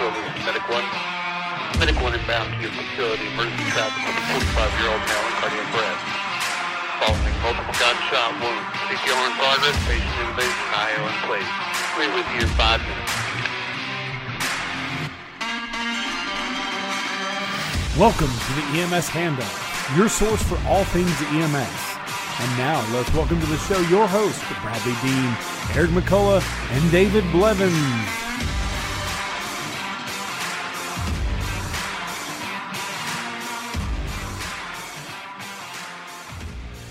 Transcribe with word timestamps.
Silver, 0.00 0.16
Medic 0.48 0.64
1. 0.64 0.80
Medic 1.76 2.00
1 2.00 2.16
inbound 2.16 2.48
to 2.56 2.58
your 2.64 2.72
facility, 2.72 3.20
emergency 3.36 3.68
traffic 3.68 4.00
with 4.00 4.16
a 4.16 4.24
45-year-old 4.32 4.96
male 4.96 5.26
in 5.28 5.34
cardiac 5.36 5.68
arrest. 5.76 6.00
Following 7.04 7.36
multiple 7.44 7.76
gunshot 7.76 8.32
wounds. 8.40 8.64
CPR 8.88 9.28
in 9.28 9.34
progress, 9.36 9.76
patient 9.84 10.08
intubation, 10.24 10.64
IO 10.72 11.04
in 11.04 11.16
place. 11.28 11.50
We're 12.00 12.16
with 12.16 12.24
you 12.32 12.48
in 12.48 12.52
five 12.56 12.80
minutes. 12.80 13.12
Welcome 18.00 18.32
to 18.32 18.52
the 18.56 18.64
EMS 18.80 19.12
Handoff, 19.12 19.52
your 19.98 20.08
source 20.08 20.40
for 20.40 20.56
all 20.64 20.84
things 20.96 21.12
EMS. 21.28 21.76
And 22.40 22.48
now 22.56 22.80
let's 22.96 23.12
welcome 23.12 23.38
to 23.38 23.46
the 23.52 23.60
show 23.68 23.78
your 23.92 24.08
hosts, 24.08 24.40
Bradley 24.64 24.96
Dean, 25.04 25.36
Eric 25.76 25.92
McCullough, 25.92 26.40
and 26.72 26.90
David 26.90 27.24
Blevins. 27.36 28.29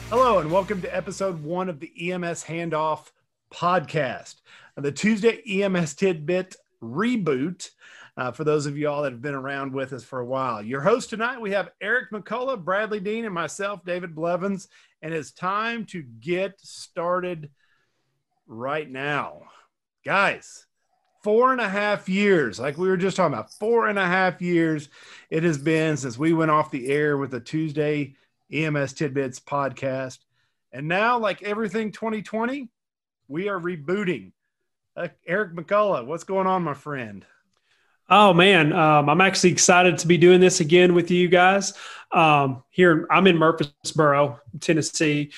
Hello, 0.10 0.40
and 0.40 0.52
welcome 0.52 0.82
to 0.82 0.96
episode 0.96 1.44
one 1.44 1.70
of 1.70 1.80
the 1.80 2.12
EMS 2.12 2.44
Handoff 2.44 3.12
podcast, 3.54 4.42
the 4.76 4.92
Tuesday 4.92 5.44
EMS 5.48 5.94
Tidbit 5.94 6.56
reboot. 6.82 7.70
Uh, 8.18 8.32
for 8.32 8.44
those 8.44 8.66
of 8.66 8.76
you 8.76 8.90
all 8.90 9.04
that 9.04 9.12
have 9.12 9.22
been 9.22 9.36
around 9.36 9.72
with 9.72 9.94
us 9.94 10.04
for 10.04 10.20
a 10.20 10.26
while, 10.26 10.64
your 10.64 10.82
host 10.82 11.12
tonight 11.12 11.40
we 11.40 11.52
have 11.52 11.70
Eric 11.80 12.10
McCullough, 12.12 12.66
Bradley 12.66 13.00
Dean, 13.00 13.26
and 13.26 13.34
myself, 13.34 13.86
David 13.86 14.16
Blevins 14.16 14.68
and 15.02 15.14
it's 15.14 15.32
time 15.32 15.86
to 15.86 16.02
get 16.02 16.60
started 16.60 17.52
right 18.48 18.90
now. 18.90 19.44
Guys, 20.04 20.66
four 21.24 21.52
and 21.52 21.62
a 21.62 21.70
half 21.70 22.10
years, 22.10 22.60
like 22.60 22.78
we 22.78 22.90
were 22.90 22.98
just 22.98 23.16
talking 23.18 23.34
about, 23.34 23.54
four 23.54 23.88
and 23.88 24.00
a 24.00 24.06
half 24.06 24.42
years 24.42 24.90
it 25.30 25.44
has 25.44 25.58
been 25.58 25.98
since 25.98 26.18
we 26.18 26.34
went 26.34 26.52
off 26.52 26.72
the 26.72 26.88
air 26.88 27.18
with 27.18 27.32
the 27.32 27.40
Tuesday 27.40 28.16
EMS 28.52 28.94
Tidbits 28.94 29.40
podcast. 29.40 30.20
And 30.72 30.88
now, 30.88 31.18
like 31.20 31.44
everything 31.44 31.92
2020, 31.92 32.70
we 33.28 33.50
are 33.50 33.60
rebooting. 33.60 34.32
Uh, 34.96 35.08
Eric 35.26 35.54
McCullough, 35.54 36.06
what's 36.06 36.24
going 36.24 36.48
on, 36.48 36.64
my 36.64 36.74
friend? 36.74 37.26
Oh 38.12 38.34
man, 38.34 38.74
um, 38.74 39.08
I'm 39.08 39.22
actually 39.22 39.52
excited 39.52 40.00
to 40.00 40.08
be 40.08 40.18
doing 40.18 40.42
this 40.42 40.62
again 40.62 40.96
with 40.96 41.12
you 41.12 41.28
guys. 41.28 41.74
Um, 42.12 42.64
here, 42.72 43.08
I'm 43.12 43.28
in 43.28 43.38
Murfreesboro, 43.38 44.40
Tennessee. 44.60 45.32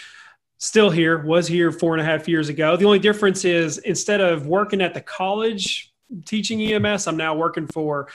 Still 0.57 0.89
here, 0.89 1.17
was 1.25 1.47
here 1.47 1.71
four 1.71 1.93
and 1.93 2.01
a 2.01 2.05
half 2.05 2.29
years 2.29 2.47
ago. 2.47 2.77
The 2.77 2.85
only 2.85 2.99
difference 2.99 3.43
is 3.43 3.79
instead 3.79 4.21
of 4.21 4.47
working 4.47 4.79
at 4.79 4.93
the 4.93 5.01
college 5.01 5.91
teaching 6.25 6.61
EMS, 6.61 7.07
I'm 7.07 7.17
now 7.17 7.35
working 7.35 7.67
for 7.67 8.07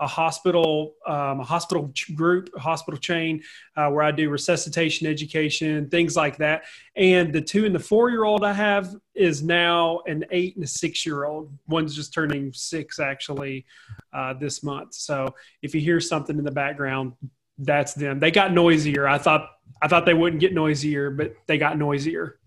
a 0.00 0.06
hospital, 0.06 0.94
um, 1.06 1.40
a 1.40 1.44
hospital 1.44 1.92
group, 2.14 2.50
a 2.56 2.60
hospital 2.60 2.98
chain 2.98 3.42
uh, 3.76 3.90
where 3.90 4.04
I 4.04 4.12
do 4.12 4.30
resuscitation 4.30 5.06
education, 5.06 5.88
things 5.88 6.16
like 6.16 6.36
that. 6.38 6.64
And 6.96 7.32
the 7.32 7.40
two 7.40 7.64
and 7.64 7.74
the 7.74 7.80
four 7.80 8.10
year 8.10 8.24
old 8.24 8.44
I 8.44 8.52
have 8.52 8.94
is 9.14 9.42
now 9.42 10.00
an 10.06 10.24
eight 10.30 10.54
and 10.54 10.64
a 10.64 10.68
six 10.68 11.04
year 11.04 11.24
old. 11.24 11.52
One's 11.66 11.96
just 11.96 12.14
turning 12.14 12.52
six 12.52 13.00
actually 13.00 13.66
uh, 14.12 14.34
this 14.34 14.62
month. 14.62 14.94
So 14.94 15.34
if 15.62 15.74
you 15.74 15.80
hear 15.80 16.00
something 16.00 16.38
in 16.38 16.44
the 16.44 16.52
background, 16.52 17.14
that's 17.58 17.92
them. 17.94 18.20
They 18.20 18.30
got 18.30 18.52
noisier. 18.52 19.08
I 19.08 19.18
thought 19.18 19.50
I 19.82 19.88
thought 19.88 20.06
they 20.06 20.14
wouldn't 20.14 20.40
get 20.40 20.54
noisier, 20.54 21.10
but 21.10 21.34
they 21.46 21.58
got 21.58 21.76
noisier. 21.76 22.38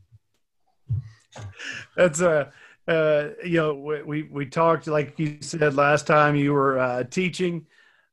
That's 1.96 2.22
a. 2.22 2.52
Uh 2.92 3.30
you 3.44 3.58
know, 3.58 3.74
we, 4.06 4.24
we 4.24 4.46
talked, 4.46 4.88
like 4.88 5.18
you 5.18 5.38
said 5.42 5.76
last 5.76 6.06
time, 6.08 6.36
you 6.36 6.54
were 6.54 6.78
uh, 6.78 7.04
teaching. 7.04 7.66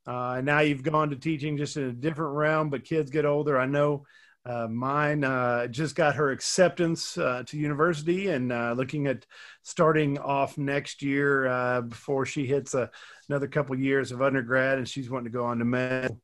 Uh, 0.06 0.40
now 0.42 0.60
you've 0.60 0.82
gone 0.82 1.10
to 1.10 1.16
teaching 1.16 1.56
just 1.56 1.76
in 1.76 1.84
a 1.84 1.92
different 1.92 2.34
realm, 2.34 2.70
but 2.70 2.84
kids 2.84 3.10
get 3.10 3.26
older. 3.26 3.58
I 3.58 3.66
know 3.66 4.06
uh, 4.46 4.66
mine 4.68 5.24
uh, 5.24 5.66
just 5.66 5.94
got 5.94 6.14
her 6.14 6.30
acceptance 6.30 7.18
uh, 7.18 7.42
to 7.46 7.58
university 7.58 8.28
and 8.28 8.48
looking 8.76 9.06
at 9.06 9.26
starting 9.62 10.18
off 10.18 10.56
next 10.56 11.02
year 11.02 11.82
before 11.88 12.24
she 12.24 12.46
hits 12.46 12.74
a, 12.74 12.88
another 13.28 13.48
couple 13.48 13.78
years 13.78 14.12
of 14.12 14.22
undergrad, 14.22 14.78
and 14.78 14.88
she's 14.88 15.10
wanting 15.10 15.30
to 15.30 15.38
go 15.38 15.44
on 15.44 15.58
to 15.58 15.64
med. 15.64 16.16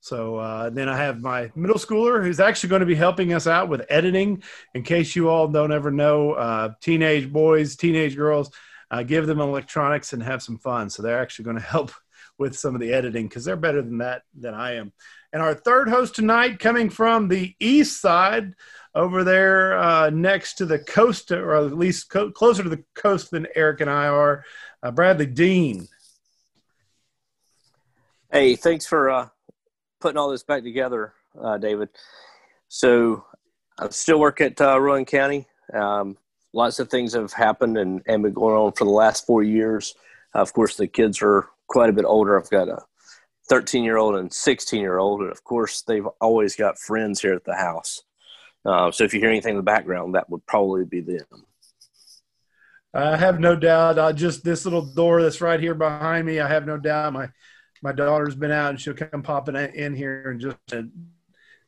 So 0.00 0.36
uh, 0.36 0.70
then 0.70 0.88
I 0.88 0.96
have 0.96 1.20
my 1.20 1.50
middle 1.54 1.76
schooler 1.76 2.22
who's 2.22 2.40
actually 2.40 2.70
going 2.70 2.80
to 2.80 2.86
be 2.86 2.94
helping 2.94 3.32
us 3.32 3.46
out 3.46 3.68
with 3.68 3.84
editing. 3.90 4.42
In 4.74 4.82
case 4.82 5.16
you 5.16 5.28
all 5.28 5.48
don't 5.48 5.72
ever 5.72 5.90
know, 5.90 6.32
uh, 6.32 6.70
teenage 6.80 7.30
boys, 7.30 7.76
teenage 7.76 8.16
girls, 8.16 8.50
uh, 8.90 9.02
give 9.02 9.26
them 9.26 9.40
electronics 9.40 10.12
and 10.12 10.22
have 10.22 10.42
some 10.42 10.58
fun. 10.58 10.88
So 10.88 11.02
they're 11.02 11.20
actually 11.20 11.46
going 11.46 11.58
to 11.58 11.62
help 11.62 11.92
with 12.38 12.56
some 12.56 12.74
of 12.74 12.80
the 12.80 12.92
editing 12.92 13.26
because 13.26 13.44
they're 13.44 13.56
better 13.56 13.82
than 13.82 13.98
that 13.98 14.22
than 14.38 14.54
I 14.54 14.76
am. 14.76 14.92
And 15.32 15.42
our 15.42 15.54
third 15.54 15.88
host 15.88 16.14
tonight, 16.14 16.58
coming 16.58 16.88
from 16.88 17.28
the 17.28 17.54
east 17.60 18.00
side, 18.00 18.54
over 18.94 19.22
there 19.22 19.78
uh, 19.78 20.10
next 20.10 20.54
to 20.54 20.66
the 20.66 20.78
coast, 20.78 21.30
or 21.30 21.54
at 21.54 21.76
least 21.76 22.10
co- 22.10 22.30
closer 22.30 22.62
to 22.62 22.68
the 22.68 22.82
coast 22.94 23.30
than 23.30 23.46
Eric 23.54 23.80
and 23.80 23.90
I 23.90 24.06
are, 24.08 24.44
uh, 24.82 24.90
Bradley 24.90 25.26
Dean. 25.26 25.86
Hey, 28.32 28.56
thanks 28.56 28.86
for 28.86 29.08
uh, 29.08 29.28
putting 30.00 30.18
all 30.18 30.30
this 30.30 30.42
back 30.42 30.62
together, 30.62 31.12
uh, 31.40 31.58
David. 31.58 31.88
So 32.68 33.24
I 33.78 33.88
still 33.90 34.20
work 34.20 34.40
at 34.40 34.60
uh, 34.60 34.78
Rowan 34.80 35.04
County. 35.04 35.46
Um, 35.72 36.16
lots 36.52 36.78
of 36.78 36.88
things 36.88 37.14
have 37.14 37.32
happened 37.32 37.76
and, 37.76 38.02
and 38.06 38.22
been 38.22 38.32
going 38.32 38.56
on 38.56 38.72
for 38.72 38.84
the 38.84 38.90
last 38.90 39.26
four 39.26 39.42
years. 39.42 39.94
Uh, 40.34 40.40
of 40.40 40.52
course, 40.52 40.76
the 40.76 40.86
kids 40.86 41.20
are 41.22 41.48
quite 41.66 41.90
a 41.90 41.92
bit 41.92 42.04
older. 42.04 42.38
I've 42.38 42.50
got 42.50 42.68
a 42.68 42.84
13 43.48 43.84
year 43.84 43.96
old 43.96 44.16
and 44.16 44.32
16 44.32 44.80
year 44.80 44.98
old. 44.98 45.20
And 45.20 45.30
of 45.30 45.44
course, 45.44 45.82
they've 45.82 46.06
always 46.20 46.56
got 46.56 46.78
friends 46.78 47.20
here 47.20 47.34
at 47.34 47.44
the 47.44 47.56
house. 47.56 48.02
Uh, 48.64 48.90
so 48.90 49.04
if 49.04 49.14
you 49.14 49.20
hear 49.20 49.30
anything 49.30 49.52
in 49.52 49.56
the 49.56 49.62
background, 49.62 50.14
that 50.14 50.28
would 50.28 50.44
probably 50.46 50.84
be 50.84 51.00
them. 51.00 51.24
I 52.92 53.16
have 53.16 53.38
no 53.38 53.54
doubt. 53.54 54.16
Just 54.16 54.44
this 54.44 54.64
little 54.64 54.82
door 54.82 55.22
that's 55.22 55.40
right 55.40 55.60
here 55.60 55.74
behind 55.74 56.26
me. 56.26 56.40
I 56.40 56.48
have 56.48 56.66
no 56.66 56.76
doubt 56.76 57.12
my 57.12 57.28
my 57.82 57.92
daughter's 57.92 58.34
been 58.34 58.50
out 58.52 58.70
and 58.70 58.80
she'll 58.80 58.94
come 58.94 59.22
popping 59.22 59.56
in 59.56 59.94
here 59.94 60.30
and 60.30 60.40
just 60.40 60.56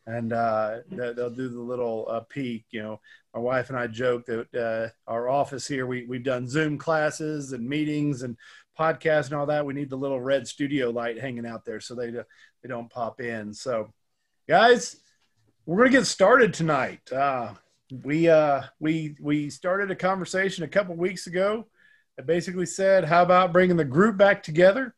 and 0.07 0.33
uh, 0.33 0.79
they'll 0.91 1.31
do 1.31 1.49
the 1.49 1.61
little 1.61 2.07
uh, 2.11 2.21
peek. 2.21 2.65
You 2.71 2.83
know, 2.83 3.01
my 3.35 3.41
wife 3.41 3.69
and 3.69 3.79
I 3.79 3.87
joke 3.87 4.27
that 4.27 4.55
uh, 4.55 5.11
our 5.11 5.29
office 5.29 5.67
here 5.67 5.87
we 5.87 6.05
we've 6.07 6.25
done 6.25 6.49
Zoom 6.49 6.79
classes 6.79 7.53
and 7.53 7.69
meetings 7.69 8.23
and 8.23 8.37
podcasts 8.79 9.27
and 9.27 9.35
all 9.35 9.47
that. 9.47 9.67
We 9.67 9.75
need 9.75 9.91
the 9.91 9.97
little 9.97 10.21
red 10.21 10.49
studio 10.49 10.91
light 10.91 11.21
hanging 11.21 11.47
out 11.47 11.65
there 11.65 11.81
so 11.81 11.95
they 11.95 12.11
they 12.11 12.69
don't 12.69 12.91
pop 12.91 13.21
in. 13.21 13.53
So, 13.53 13.93
guys, 14.49 14.97
we're 15.67 15.79
gonna 15.79 15.91
get 15.91 16.07
started 16.07 16.55
tonight. 16.55 17.13
Uh, 17.13 17.55
we 18.05 18.29
uh, 18.29 18.63
we 18.79 19.17
we 19.21 19.51
started 19.51 19.91
a 19.91 19.97
conversation 19.97 20.65
a 20.65 20.69
couple 20.69 20.97
weeks 20.97 21.27
ago 21.27 21.67
that 22.17 22.27
basically 22.27 22.67
said, 22.67 23.05
"How 23.05 23.23
about 23.23 23.53
bringing 23.53 23.77
the 23.77 23.85
group 23.85 24.17
back 24.17 24.43
together?" 24.43 24.95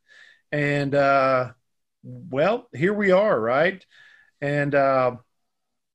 And 0.52 0.94
uh, 0.94 1.52
well, 2.04 2.68
here 2.74 2.92
we 2.92 3.10
are, 3.10 3.40
right? 3.40 3.84
And 4.40 4.74
uh, 4.74 5.16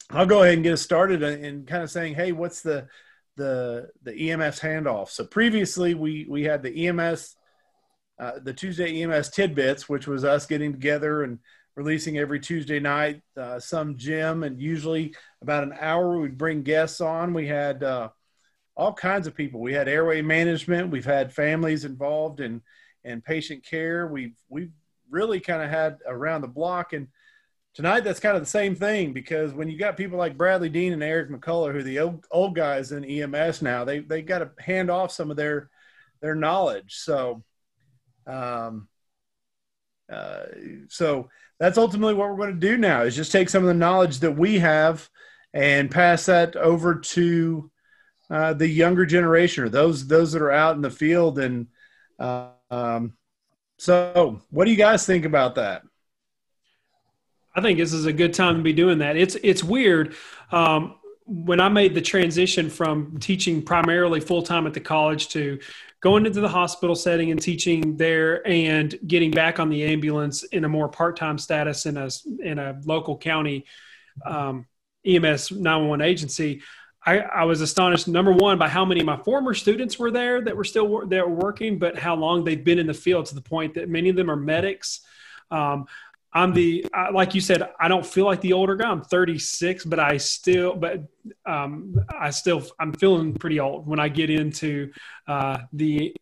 I'll 0.09 0.25
go 0.25 0.41
ahead 0.41 0.56
and 0.56 0.63
get 0.63 0.73
us 0.73 0.81
started 0.81 1.22
in 1.22 1.66
kind 1.66 1.84
of 1.84 1.91
saying, 1.91 2.16
hey, 2.16 2.31
what's 2.31 2.62
the 2.62 2.88
the 3.35 3.90
the 4.03 4.31
EMS 4.31 4.59
handoff? 4.59 5.09
So 5.09 5.25
previously, 5.25 5.94
we 5.94 6.25
we 6.28 6.44
had 6.44 6.63
the 6.63 6.88
EMS, 6.88 7.35
uh, 8.19 8.40
the 8.41 8.53
Tuesday 8.53 9.03
EMS 9.03 9.29
tidbits, 9.29 9.88
which 9.88 10.07
was 10.07 10.23
us 10.23 10.47
getting 10.47 10.72
together 10.72 11.24
and 11.24 11.39
releasing 11.75 12.18
every 12.18 12.39
Tuesday 12.39 12.79
night, 12.79 13.22
uh, 13.39 13.59
some 13.59 13.97
gym, 13.97 14.44
and 14.44 14.59
usually 14.59 15.13
about 15.44 15.63
an 15.63 15.75
hour 15.79 16.18
we'd 16.18 16.38
bring 16.38 16.63
guests 16.63 17.00
on. 17.01 17.35
We 17.35 17.47
had 17.47 17.84
uh, 17.84 18.10
all 18.75 18.94
kinds 18.94 19.27
of 19.27 19.36
people. 19.36 19.60
We 19.60 19.74
had 19.74 19.88
airway 19.88 20.24
management. 20.24 20.89
We've 20.89 21.06
had 21.06 21.31
families 21.31 21.86
involved 21.86 22.39
in 22.39 22.63
and 23.07 23.24
patient 23.24 23.65
care. 23.65 24.07
We've 24.07 24.36
we've 24.50 24.71
really 25.09 25.39
kind 25.39 25.63
of 25.63 25.69
had 25.69 26.00
around 26.06 26.42
the 26.42 26.48
block 26.48 26.94
and 26.94 27.07
tonight 27.77 28.00
that's 28.00 28.19
kind 28.19 28.36
of 28.36 28.42
the 28.42 28.50
same 28.50 28.74
thing 28.74 29.13
because 29.13 29.54
when 29.54 29.69
you 29.69 29.77
got 29.77 29.95
people 29.95 30.18
like 30.18 30.36
Bradley 30.36 30.68
Dean 30.68 30.94
and 30.94 31.04
Eric 31.04 31.30
McCullough, 31.30 31.71
who 31.71 31.77
are 31.77 31.83
the 31.83 32.00
old, 32.00 32.25
old 32.31 32.56
guys 32.56 32.92
in 32.92 33.06
EMS 33.06 33.62
now, 33.62 33.83
they 33.83 34.00
they 34.00 34.24
got 34.24 34.39
to 34.39 34.50
hand 34.59 34.89
off 34.89 35.12
some 35.12 35.30
of 35.30 35.38
their 35.38 35.69
their 36.19 36.33
knowledge. 36.33 36.95
So, 36.95 37.44
um, 38.25 38.88
uh, 40.12 40.45
so 40.89 41.30
that's 41.60 41.77
ultimately 41.77 42.15
what 42.15 42.30
we're 42.30 42.38
going 42.38 42.60
to 42.60 42.68
do 42.68 42.77
now 42.77 43.03
is 43.03 43.15
just 43.15 43.31
take 43.31 43.48
some 43.48 43.62
of 43.62 43.68
the 43.68 43.75
knowledge 43.75 44.21
that 44.21 44.36
we 44.36 44.57
have 44.57 45.07
and 45.53 45.92
pass 45.92 46.25
that 46.25 46.56
over 46.56 46.95
to 46.95 47.69
uh, 48.31 48.53
the 48.53 48.68
younger 48.68 49.06
generation 49.06 49.63
or 49.63 49.69
those 49.69 50.07
those 50.07 50.31
that 50.31 50.42
are 50.42 50.51
out 50.51 50.75
in 50.75 50.81
the 50.81 50.89
field 50.89 51.38
and 51.38 51.68
uh, 52.18 52.50
um, 52.69 53.14
so, 53.78 54.42
what 54.50 54.66
do 54.66 54.72
you 54.72 54.78
guys 54.78 55.06
think 55.06 55.25
about 55.25 55.56
that? 55.56 55.84
I 57.56 57.62
think 57.62 57.78
this 57.80 57.94
is 57.94 58.06
a 58.06 58.14
good 58.14 58.34
time 58.34 58.58
to 58.58 58.64
be 58.64 58.74
doing 58.74 59.00
that. 59.00 59.18
It's 59.18 59.36
it's 59.44 59.64
weird. 59.64 60.16
Um, 60.52 60.96
when 61.25 61.60
I 61.60 61.69
made 61.69 61.94
the 61.94 62.02
transition 62.02 62.69
from 62.69 63.18
teaching 63.19 63.62
primarily 63.62 64.19
full 64.19 64.42
time 64.42 64.66
at 64.66 64.74
the 64.74 64.80
college 64.80 65.28
to 65.30 65.60
going 66.00 66.25
into 66.25 66.40
the 66.40 66.48
hospital 66.48 66.96
setting 66.96 67.31
and 67.31 67.42
teaching 67.42 67.98
there 67.98 68.48
and 68.48 68.98
getting 69.08 69.31
back 69.31 69.60
on 69.60 69.70
the 69.70 69.84
ambulance 69.84 70.44
in 70.44 70.63
a 70.63 70.70
more 70.70 70.88
part 70.88 71.18
time 71.18 71.38
status 71.38 71.86
in 71.86 71.98
a 71.98 72.10
in 72.42 72.60
a 72.60 72.80
local 72.86 73.18
county 73.18 73.66
um, 74.25 74.66
EMS 75.06 75.52
911 75.52 76.06
agency, 76.06 76.62
I, 77.07 77.19
I, 77.19 77.44
was 77.45 77.62
astonished. 77.62 78.09
Number 78.09 78.33
one, 78.33 78.57
by 78.57 78.68
how 78.68 78.83
many 78.83 79.00
of 79.00 79.06
my 79.06 79.15
former 79.15 79.54
students 79.54 79.98
were 79.98 80.12
there 80.12 80.42
that 80.42 80.56
were 80.56 80.65
still 80.65 81.07
that 81.07 81.27
were 81.27 81.36
working, 81.36 81.80
but 81.80 81.98
how 81.98 82.15
long 82.15 82.44
they've 82.44 82.63
been 82.63 82.80
in 82.80 82.86
the 82.86 82.94
field 82.94 83.27
to 83.27 83.36
the 83.36 83.42
point 83.42 83.74
that 83.75 83.88
many 83.88 84.09
of 84.09 84.18
them 84.18 84.30
are 84.30 84.36
medics. 84.36 85.00
Um, 85.50 85.86
I'm 86.33 86.54
the 86.54 86.86
I, 86.94 87.09
like 87.09 87.33
you 87.33 87.39
said. 87.39 87.63
I 87.80 87.88
don't 87.88 88.06
feel 88.06 88.25
like 88.25 88.42
the 88.42 88.51
older 88.51 88.75
guy. 88.75 88.89
I'm 88.89 89.01
36, 89.01 89.86
but 89.86 90.00
I 90.00 90.18
still, 90.18 90.75
but 90.75 91.01
um, 91.45 91.95
I 92.19 92.30
still, 92.30 92.63
I'm 92.77 92.92
feeling 92.92 93.33
pretty 93.33 93.62
old 93.62 93.88
when 93.88 94.00
I 94.00 94.10
get 94.10 94.30
into 94.30 94.92
uh, 95.27 95.60
the 95.71 96.13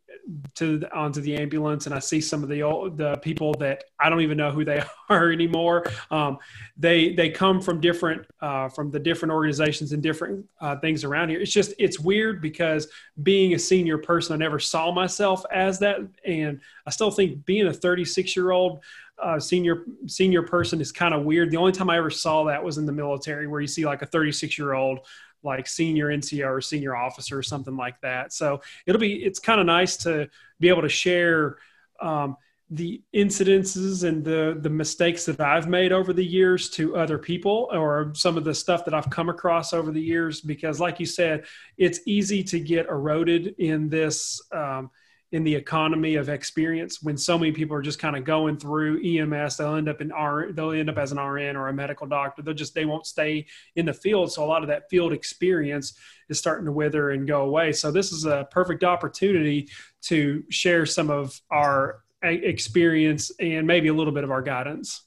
to 0.56 0.80
the, 0.80 0.94
onto 0.94 1.22
the 1.22 1.36
ambulance 1.36 1.86
and 1.86 1.94
I 1.94 2.00
see 2.00 2.20
some 2.20 2.42
of 2.44 2.50
the 2.50 2.64
old, 2.64 2.98
the 2.98 3.16
people 3.18 3.54
that 3.60 3.86
I 4.00 4.10
don't 4.10 4.22
even 4.22 4.38
know 4.38 4.52
who 4.52 4.66
they 4.66 4.84
are 5.10 5.32
anymore. 5.32 5.86
Um, 6.10 6.38
they 6.78 7.14
they 7.14 7.30
come 7.30 7.62
from 7.62 7.80
different 7.80 8.26
uh, 8.42 8.70
from 8.70 8.92
the 8.92 9.00
different 9.00 9.32
organizations 9.32 9.92
and 9.92 10.02
different 10.02 10.46
uh, 10.62 10.78
things 10.78 11.04
around 11.04 11.30
here. 11.30 11.40
It's 11.40 11.52
just 11.52 11.74
it's 11.78 12.00
weird 12.00 12.42
because 12.42 12.88
being 13.24 13.54
a 13.54 13.60
senior 13.60 13.98
person, 13.98 14.34
I 14.34 14.38
never 14.38 14.60
saw 14.60 14.92
myself 14.92 15.44
as 15.52 15.80
that, 15.80 16.00
and 16.26 16.60
I 16.86 16.90
still 16.90 17.12
think 17.12 17.46
being 17.46 17.68
a 17.68 17.74
36 17.74 18.36
year 18.36 18.52
old 18.52 18.84
uh, 19.22 19.40
senior 19.40 19.86
senior 20.08 20.44
person 20.44 20.82
is 20.82 20.92
kind 20.92 21.14
of 21.14 21.24
weird. 21.24 21.52
The 21.52 21.58
only 21.58 21.72
time 21.72 21.90
I 21.90 21.98
ever 21.98 22.10
saw 22.10 22.44
that 22.46 22.64
was 22.64 22.78
in 22.78 22.86
the 22.86 22.92
military, 22.92 23.48
where 23.48 23.62
you 23.62 23.68
see 23.68 23.86
like 23.86 24.02
a 24.02 24.06
36 24.06 24.58
year 24.58 24.74
old 24.74 25.00
like 25.46 25.68
senior 25.68 26.08
NCO 26.08 26.48
or 26.48 26.62
senior 26.62 26.96
officer 26.96 27.38
or 27.38 27.44
something 27.44 27.78
like 27.78 28.00
that. 28.02 28.34
So 28.34 28.62
it'll 28.86 29.00
be 29.00 29.24
it's 29.24 29.40
kind 29.40 29.60
of 29.60 29.66
nice 29.66 29.98
to 29.98 30.30
be 30.60 30.70
able 30.70 30.82
to 30.82 30.90
share 30.90 31.58
um, 32.02 32.36
the 32.72 33.02
incidences 33.14 34.04
and 34.04 34.26
the 34.26 34.58
the 34.60 34.70
mistakes 34.70 35.26
that 35.26 35.40
I've 35.40 35.68
made 35.68 35.92
over 35.92 36.14
the 36.14 36.26
years 36.26 36.70
to 36.72 36.98
other 36.98 37.20
people 37.20 37.70
or 37.72 38.12
some 38.16 38.38
of 38.38 38.44
the 38.44 38.56
stuff 38.56 38.86
that 38.86 38.94
I've 38.94 39.10
come 39.10 39.30
across 39.30 39.72
over 39.72 39.92
the 39.92 40.02
years 40.02 40.42
because 40.42 40.80
like 40.80 41.00
you 41.00 41.06
said 41.06 41.46
it's 41.78 42.00
easy 42.08 42.44
to 42.46 42.60
get 42.60 42.88
eroded 42.88 43.54
in 43.60 43.88
this 43.88 44.42
um, 44.52 44.90
in 45.32 45.44
the 45.44 45.56
economy 45.56 46.16
of 46.16 46.30
experience 46.30 47.02
when 47.02 47.18
so 47.18 47.38
many 47.38 47.52
people 47.52 47.76
are 47.76 47.82
just 47.82 48.00
kind 48.00 48.16
of 48.16 48.24
going 48.24 48.58
through 48.58 49.02
EMS 49.04 49.58
they'll 49.58 49.76
end 49.76 49.90
up 49.90 50.02
in 50.02 50.12
R 50.12 50.52
they'll 50.52 50.72
end 50.72 50.90
up 50.90 50.98
as 50.98 51.12
an 51.12 51.20
RN 51.20 51.56
or 51.56 51.68
a 51.68 51.74
medical 51.74 52.08
doctor. 52.08 52.42
They'll 52.42 52.54
just 52.54 52.74
they 52.74 52.86
won't 52.86 53.06
stay 53.06 53.48
in 53.76 53.86
the 53.86 53.94
field. 53.94 54.32
So 54.32 54.44
a 54.44 54.48
lot 54.48 54.62
of 54.62 54.70
that 54.70 54.90
field 54.90 55.14
experience 55.14 55.98
is 56.30 56.40
starting 56.40 56.66
to 56.66 56.72
wither 56.72 57.12
and 57.12 57.28
go 57.28 57.42
away. 57.42 57.72
So 57.72 57.92
this 57.92 58.12
is 58.12 58.26
a 58.26 58.48
perfect 58.52 58.84
opportunity 58.84 59.70
to 60.04 60.44
share 60.50 60.86
some 60.86 61.10
of 61.10 61.40
our 61.52 62.04
experience 62.22 63.32
and 63.40 63.68
maybe 63.68 63.90
a 63.90 63.94
little 63.94 64.14
bit 64.14 64.24
of 64.24 64.32
our 64.32 64.42
guidance. 64.42 65.02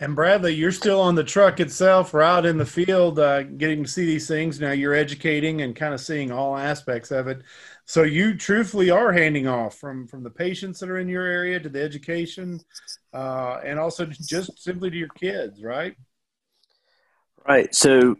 And 0.00 0.14
Bradley, 0.14 0.54
you're 0.54 0.70
still 0.70 1.00
on 1.00 1.16
the 1.16 1.24
truck 1.24 1.58
itself, 1.58 2.14
or 2.14 2.22
out 2.22 2.46
in 2.46 2.56
the 2.56 2.64
field, 2.64 3.18
uh, 3.18 3.42
getting 3.42 3.82
to 3.82 3.90
see 3.90 4.06
these 4.06 4.28
things. 4.28 4.60
Now 4.60 4.70
you're 4.70 4.94
educating 4.94 5.60
and 5.62 5.74
kind 5.74 5.92
of 5.92 6.00
seeing 6.00 6.30
all 6.30 6.56
aspects 6.56 7.10
of 7.10 7.26
it. 7.26 7.42
So 7.88 8.02
you 8.02 8.36
truthfully 8.36 8.90
are 8.90 9.12
handing 9.12 9.46
off 9.46 9.78
from 9.78 10.06
from 10.06 10.22
the 10.22 10.28
patients 10.28 10.78
that 10.78 10.90
are 10.90 10.98
in 10.98 11.08
your 11.08 11.24
area 11.24 11.58
to 11.58 11.70
the 11.70 11.82
education, 11.82 12.60
uh, 13.14 13.60
and 13.64 13.78
also 13.78 14.04
just 14.04 14.62
simply 14.62 14.90
to 14.90 14.96
your 14.96 15.08
kids, 15.08 15.64
right? 15.64 15.96
Right. 17.48 17.74
So, 17.74 18.16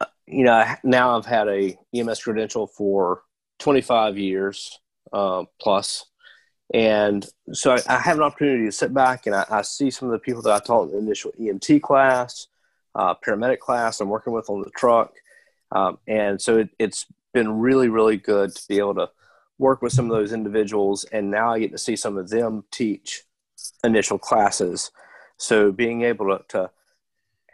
uh, 0.00 0.06
you 0.26 0.44
know, 0.44 0.64
now 0.82 1.18
I've 1.18 1.26
had 1.26 1.46
a 1.46 1.76
EMS 1.94 2.22
credential 2.22 2.66
for 2.66 3.24
25 3.58 4.16
years 4.16 4.80
uh, 5.12 5.44
plus, 5.60 6.06
and 6.72 7.26
so 7.52 7.72
I, 7.72 7.80
I, 7.90 7.98
have 7.98 8.16
an 8.16 8.22
opportunity 8.22 8.64
to 8.64 8.72
sit 8.72 8.94
back 8.94 9.26
and 9.26 9.36
I, 9.36 9.44
I, 9.50 9.60
see 9.60 9.90
some 9.90 10.08
of 10.08 10.12
the 10.12 10.20
people 10.20 10.40
that 10.40 10.54
I 10.54 10.64
taught 10.64 10.84
in 10.84 10.92
the 10.92 10.98
initial 10.98 11.32
EMT 11.38 11.82
class, 11.82 12.46
uh, 12.94 13.14
paramedic 13.16 13.58
class 13.58 14.00
I'm 14.00 14.08
working 14.08 14.32
with 14.32 14.48
on 14.48 14.62
the 14.62 14.70
truck. 14.70 15.12
Um, 15.70 15.98
and 16.06 16.40
so 16.40 16.58
it, 16.58 16.70
it's 16.78 17.04
been 17.32 17.60
really, 17.60 17.88
really 17.88 18.16
good 18.16 18.54
to 18.54 18.68
be 18.68 18.78
able 18.78 18.94
to 18.94 19.10
work 19.58 19.82
with 19.82 19.92
some 19.92 20.10
of 20.10 20.16
those 20.16 20.32
individuals. 20.32 21.04
And 21.04 21.30
now 21.30 21.52
I 21.52 21.58
get 21.58 21.72
to 21.72 21.78
see 21.78 21.96
some 21.96 22.16
of 22.16 22.30
them 22.30 22.64
teach 22.70 23.22
initial 23.84 24.18
classes. 24.18 24.90
So 25.36 25.72
being 25.72 26.02
able 26.02 26.26
to, 26.26 26.44
to 26.48 26.70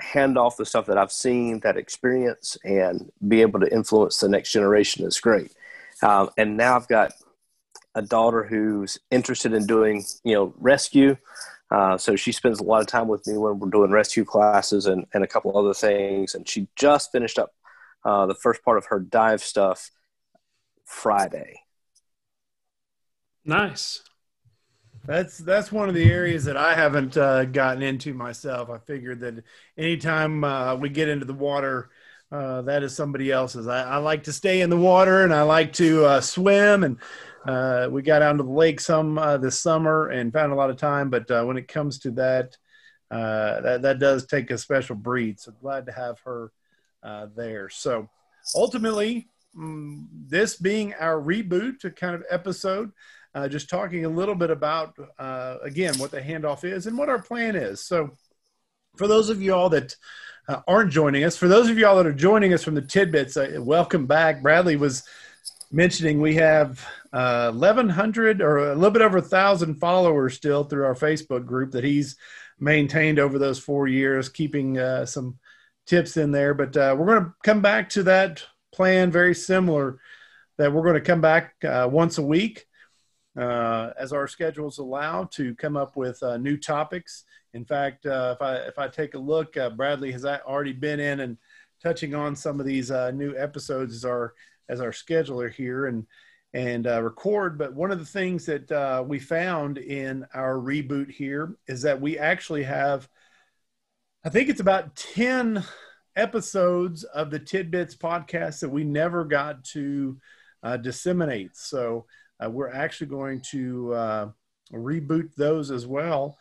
hand 0.00 0.38
off 0.38 0.56
the 0.56 0.66
stuff 0.66 0.86
that 0.86 0.98
I've 0.98 1.12
seen, 1.12 1.60
that 1.60 1.76
experience, 1.76 2.56
and 2.64 3.10
be 3.26 3.40
able 3.42 3.60
to 3.60 3.72
influence 3.72 4.20
the 4.20 4.28
next 4.28 4.52
generation 4.52 5.04
is 5.04 5.20
great. 5.20 5.52
Um, 6.02 6.30
and 6.36 6.56
now 6.56 6.76
I've 6.76 6.88
got 6.88 7.12
a 7.94 8.02
daughter 8.02 8.44
who's 8.44 8.98
interested 9.10 9.52
in 9.52 9.66
doing, 9.66 10.04
you 10.22 10.34
know, 10.34 10.54
rescue. 10.58 11.16
Uh, 11.70 11.98
so 11.98 12.16
she 12.16 12.32
spends 12.32 12.60
a 12.60 12.62
lot 12.62 12.80
of 12.80 12.86
time 12.86 13.08
with 13.08 13.26
me 13.26 13.36
when 13.36 13.58
we're 13.58 13.68
doing 13.68 13.90
rescue 13.90 14.24
classes 14.24 14.86
and, 14.86 15.06
and 15.12 15.24
a 15.24 15.26
couple 15.26 15.56
other 15.56 15.74
things. 15.74 16.34
And 16.34 16.48
she 16.48 16.68
just 16.76 17.12
finished 17.12 17.38
up 17.38 17.52
uh, 18.08 18.24
the 18.24 18.34
first 18.34 18.64
part 18.64 18.78
of 18.78 18.86
her 18.86 19.00
dive 19.00 19.42
stuff 19.42 19.90
Friday. 20.86 21.60
Nice. 23.44 24.02
That's 25.04 25.36
that's 25.38 25.70
one 25.70 25.90
of 25.90 25.94
the 25.94 26.10
areas 26.10 26.46
that 26.46 26.56
I 26.56 26.74
haven't 26.74 27.18
uh, 27.18 27.44
gotten 27.44 27.82
into 27.82 28.14
myself. 28.14 28.70
I 28.70 28.78
figured 28.78 29.20
that 29.20 29.44
anytime 29.76 30.42
uh, 30.42 30.76
we 30.76 30.88
get 30.88 31.08
into 31.08 31.26
the 31.26 31.34
water, 31.34 31.90
uh, 32.32 32.62
that 32.62 32.82
is 32.82 32.96
somebody 32.96 33.30
else's. 33.30 33.68
I, 33.68 33.82
I, 33.82 33.96
like 33.98 34.24
to 34.24 34.32
stay 34.32 34.62
in 34.62 34.70
the 34.70 34.76
water 34.76 35.24
and 35.24 35.32
I 35.32 35.42
like 35.42 35.74
to 35.74 36.04
uh, 36.06 36.20
swim. 36.22 36.84
And 36.84 36.96
uh, 37.46 37.88
we 37.90 38.00
got 38.00 38.22
out 38.22 38.38
to 38.38 38.42
the 38.42 38.50
lake 38.50 38.80
some 38.80 39.18
uh, 39.18 39.36
this 39.36 39.60
summer 39.60 40.08
and 40.08 40.32
found 40.32 40.52
a 40.52 40.56
lot 40.56 40.70
of 40.70 40.76
time. 40.76 41.10
But 41.10 41.28
when 41.46 41.58
it 41.58 41.68
comes 41.68 41.98
to 42.00 42.10
that, 42.12 42.56
that 43.10 43.82
that 43.82 43.98
does 43.98 44.26
take 44.26 44.50
a 44.50 44.56
special 44.56 44.96
breed. 44.96 45.40
So 45.40 45.52
glad 45.52 45.86
to 45.86 45.92
have 45.92 46.20
her 46.20 46.52
there. 47.02 47.68
So 47.68 48.08
ultimately, 48.54 49.28
mm, 49.56 50.06
this 50.12 50.56
being 50.56 50.94
our 50.94 51.20
reboot 51.20 51.96
kind 51.96 52.14
of 52.14 52.24
episode 52.30 52.92
uh, 53.34 53.48
just 53.48 53.68
talking 53.68 54.04
a 54.04 54.08
little 54.08 54.34
bit 54.34 54.50
about, 54.50 54.94
uh, 55.18 55.56
again, 55.62 55.96
what 55.98 56.10
the 56.10 56.20
handoff 56.20 56.64
is 56.64 56.86
and 56.86 56.96
what 56.96 57.08
our 57.08 57.20
plan 57.20 57.56
is. 57.56 57.84
So, 57.84 58.10
for 58.96 59.06
those 59.06 59.30
of 59.30 59.40
you 59.40 59.54
all 59.54 59.68
that 59.70 59.94
uh, 60.48 60.60
aren't 60.66 60.90
joining 60.90 61.24
us, 61.24 61.36
for 61.36 61.46
those 61.46 61.68
of 61.68 61.78
you 61.78 61.86
all 61.86 61.96
that 61.96 62.06
are 62.06 62.12
joining 62.12 62.52
us 62.52 62.64
from 62.64 62.74
the 62.74 62.82
tidbits, 62.82 63.36
uh, 63.36 63.58
welcome 63.60 64.06
back. 64.06 64.42
Bradley 64.42 64.76
was 64.76 65.04
mentioning 65.70 66.20
we 66.20 66.34
have 66.36 66.84
1,100 67.10 68.40
uh, 68.40 68.44
or 68.44 68.58
a 68.58 68.74
little 68.74 68.90
bit 68.90 69.02
over 69.02 69.18
a 69.18 69.22
thousand 69.22 69.76
followers 69.76 70.34
still 70.34 70.64
through 70.64 70.84
our 70.84 70.94
Facebook 70.94 71.46
group 71.46 71.72
that 71.72 71.84
he's 71.84 72.16
maintained 72.58 73.18
over 73.18 73.38
those 73.38 73.58
four 73.58 73.86
years, 73.86 74.28
keeping 74.28 74.78
uh, 74.78 75.06
some 75.06 75.38
tips 75.88 76.16
in 76.16 76.30
there. 76.30 76.54
But 76.54 76.76
we're 76.76 77.06
going 77.06 77.24
to 77.24 77.34
come 77.42 77.62
back 77.62 77.88
to 77.90 78.04
that 78.04 78.44
plan 78.72 79.10
very 79.10 79.34
similar 79.34 79.98
that 80.58 80.72
we're 80.72 80.82
going 80.82 80.94
to 80.94 81.00
come 81.00 81.20
back 81.20 81.54
once 81.62 82.18
a 82.18 82.22
week 82.22 82.68
uh, 83.38 83.92
as 83.96 84.12
our 84.12 84.26
schedules 84.26 84.78
allow 84.78 85.24
to 85.24 85.54
come 85.54 85.76
up 85.76 85.96
with 85.96 86.22
uh, 86.22 86.36
new 86.38 86.56
topics. 86.56 87.24
In 87.54 87.64
fact, 87.64 88.04
uh, 88.04 88.34
if 88.36 88.42
I 88.42 88.56
if 88.56 88.78
I 88.78 88.88
take 88.88 89.14
a 89.14 89.18
look, 89.18 89.56
uh, 89.56 89.70
Bradley 89.70 90.12
has 90.12 90.24
already 90.24 90.72
been 90.72 91.00
in 91.00 91.20
and 91.20 91.36
touching 91.82 92.14
on 92.14 92.34
some 92.34 92.58
of 92.58 92.66
these 92.66 92.90
uh, 92.90 93.12
new 93.12 93.36
episodes 93.36 93.94
as 93.94 94.04
our 94.04 94.34
as 94.68 94.80
our 94.80 94.90
scheduler 94.90 95.50
here 95.50 95.86
and 95.86 96.06
and 96.52 96.86
uh, 96.86 97.02
record. 97.02 97.58
But 97.58 97.74
one 97.74 97.92
of 97.92 98.00
the 98.00 98.04
things 98.04 98.44
that 98.46 99.06
we 99.06 99.18
found 99.18 99.78
in 99.78 100.26
our 100.34 100.54
reboot 100.54 101.10
here 101.10 101.56
is 101.68 101.82
that 101.82 102.00
we 102.00 102.18
actually 102.18 102.64
have, 102.64 103.08
I 104.24 104.30
think 104.30 104.48
it's 104.48 104.60
about 104.60 104.96
ten 104.96 105.62
episodes 106.16 107.04
of 107.04 107.30
the 107.30 107.38
Tidbits 107.38 107.94
podcast 107.94 108.60
that 108.60 108.68
we 108.68 108.82
never 108.82 109.24
got 109.24 109.64
to 109.66 110.18
disseminate. 110.82 111.56
So 111.56 112.06
uh, 112.44 112.50
we're 112.50 112.72
actually 112.72 113.06
going 113.06 113.40
to 113.52 113.94
uh, 113.94 114.28
reboot 114.72 115.34
those 115.36 115.70
as 115.70 115.86
well 115.86 116.36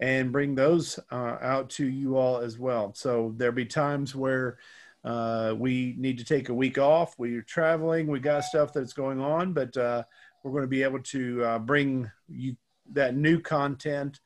and 0.00 0.32
bring 0.32 0.56
those 0.56 0.98
uh, 1.12 1.36
out 1.40 1.70
to 1.70 1.86
you 1.86 2.16
all 2.16 2.38
as 2.38 2.58
well. 2.58 2.92
So 2.94 3.32
there'll 3.36 3.54
be 3.54 3.66
times 3.66 4.16
where 4.16 4.58
uh, 5.04 5.54
we 5.56 5.94
need 5.98 6.18
to 6.18 6.24
take 6.24 6.48
a 6.48 6.54
week 6.54 6.76
off. 6.76 7.14
We're 7.18 7.42
traveling. 7.42 8.08
We 8.08 8.18
got 8.18 8.42
stuff 8.44 8.72
that's 8.72 8.92
going 8.92 9.20
on, 9.20 9.52
but 9.52 9.76
uh, 9.76 10.02
we're 10.42 10.50
going 10.50 10.64
to 10.64 10.68
be 10.68 10.82
able 10.82 11.02
to 11.04 11.44
uh, 11.44 11.58
bring 11.60 12.10
you 12.28 12.56
that 12.90 13.14
new 13.14 13.38
content 13.38 14.18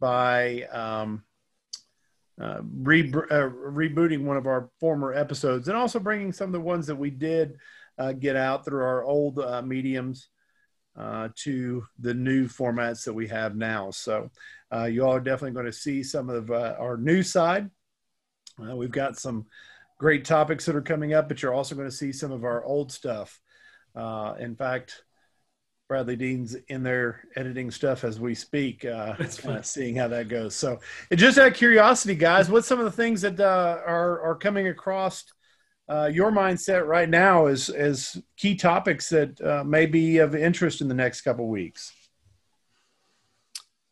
by 0.00 0.62
um, 0.72 1.22
re- 2.38 3.10
rebooting 3.10 4.24
one 4.24 4.36
of 4.36 4.46
our 4.46 4.70
former 4.80 5.12
episodes 5.12 5.68
and 5.68 5.76
also 5.76 5.98
bringing 5.98 6.32
some 6.32 6.48
of 6.48 6.52
the 6.52 6.60
ones 6.60 6.86
that 6.86 6.96
we 6.96 7.10
did 7.10 7.56
get 8.18 8.36
out 8.36 8.64
through 8.64 8.82
our 8.82 9.04
old 9.04 9.38
mediums 9.66 10.28
uh, 10.96 11.28
to 11.34 11.84
the 11.98 12.14
new 12.14 12.46
formats 12.46 13.04
that 13.04 13.14
we 13.14 13.28
have 13.28 13.56
now. 13.56 13.90
So 13.90 14.30
uh, 14.72 14.84
you 14.84 15.04
all 15.04 15.14
are 15.14 15.20
definitely 15.20 15.52
going 15.52 15.66
to 15.66 15.72
see 15.72 16.02
some 16.02 16.28
of 16.28 16.50
uh, 16.50 16.74
our 16.78 16.96
new 16.96 17.22
side. 17.22 17.70
Uh, 18.62 18.76
we've 18.76 18.90
got 18.90 19.18
some 19.18 19.46
great 19.98 20.24
topics 20.24 20.66
that 20.66 20.76
are 20.76 20.82
coming 20.82 21.14
up, 21.14 21.28
but 21.28 21.42
you're 21.42 21.54
also 21.54 21.74
going 21.74 21.88
to 21.88 21.94
see 21.94 22.12
some 22.12 22.32
of 22.32 22.44
our 22.44 22.64
old 22.64 22.92
stuff. 22.92 23.40
Uh, 23.94 24.34
in 24.38 24.54
fact, 24.54 25.02
Bradley 25.92 26.16
Dean's 26.16 26.56
in 26.68 26.82
there 26.82 27.20
editing 27.36 27.70
stuff 27.70 28.02
as 28.02 28.18
we 28.18 28.34
speak, 28.34 28.82
uh, 28.86 29.14
uh, 29.44 29.60
seeing 29.60 29.94
how 29.94 30.08
that 30.08 30.28
goes. 30.28 30.54
So, 30.54 30.80
just 31.14 31.36
out 31.36 31.48
of 31.48 31.54
curiosity, 31.54 32.14
guys, 32.14 32.48
what's 32.48 32.66
some 32.66 32.78
of 32.78 32.86
the 32.86 32.90
things 32.90 33.20
that 33.20 33.38
uh, 33.38 33.78
are 33.86 34.18
are 34.22 34.34
coming 34.34 34.68
across 34.68 35.22
uh, 35.90 36.08
your 36.10 36.32
mindset 36.32 36.86
right 36.86 37.10
now 37.10 37.44
as 37.44 37.68
as 37.68 38.16
key 38.38 38.54
topics 38.54 39.10
that 39.10 39.38
uh, 39.42 39.64
may 39.64 39.84
be 39.84 40.16
of 40.16 40.34
interest 40.34 40.80
in 40.80 40.88
the 40.88 40.94
next 40.94 41.20
couple 41.20 41.46
weeks? 41.46 41.92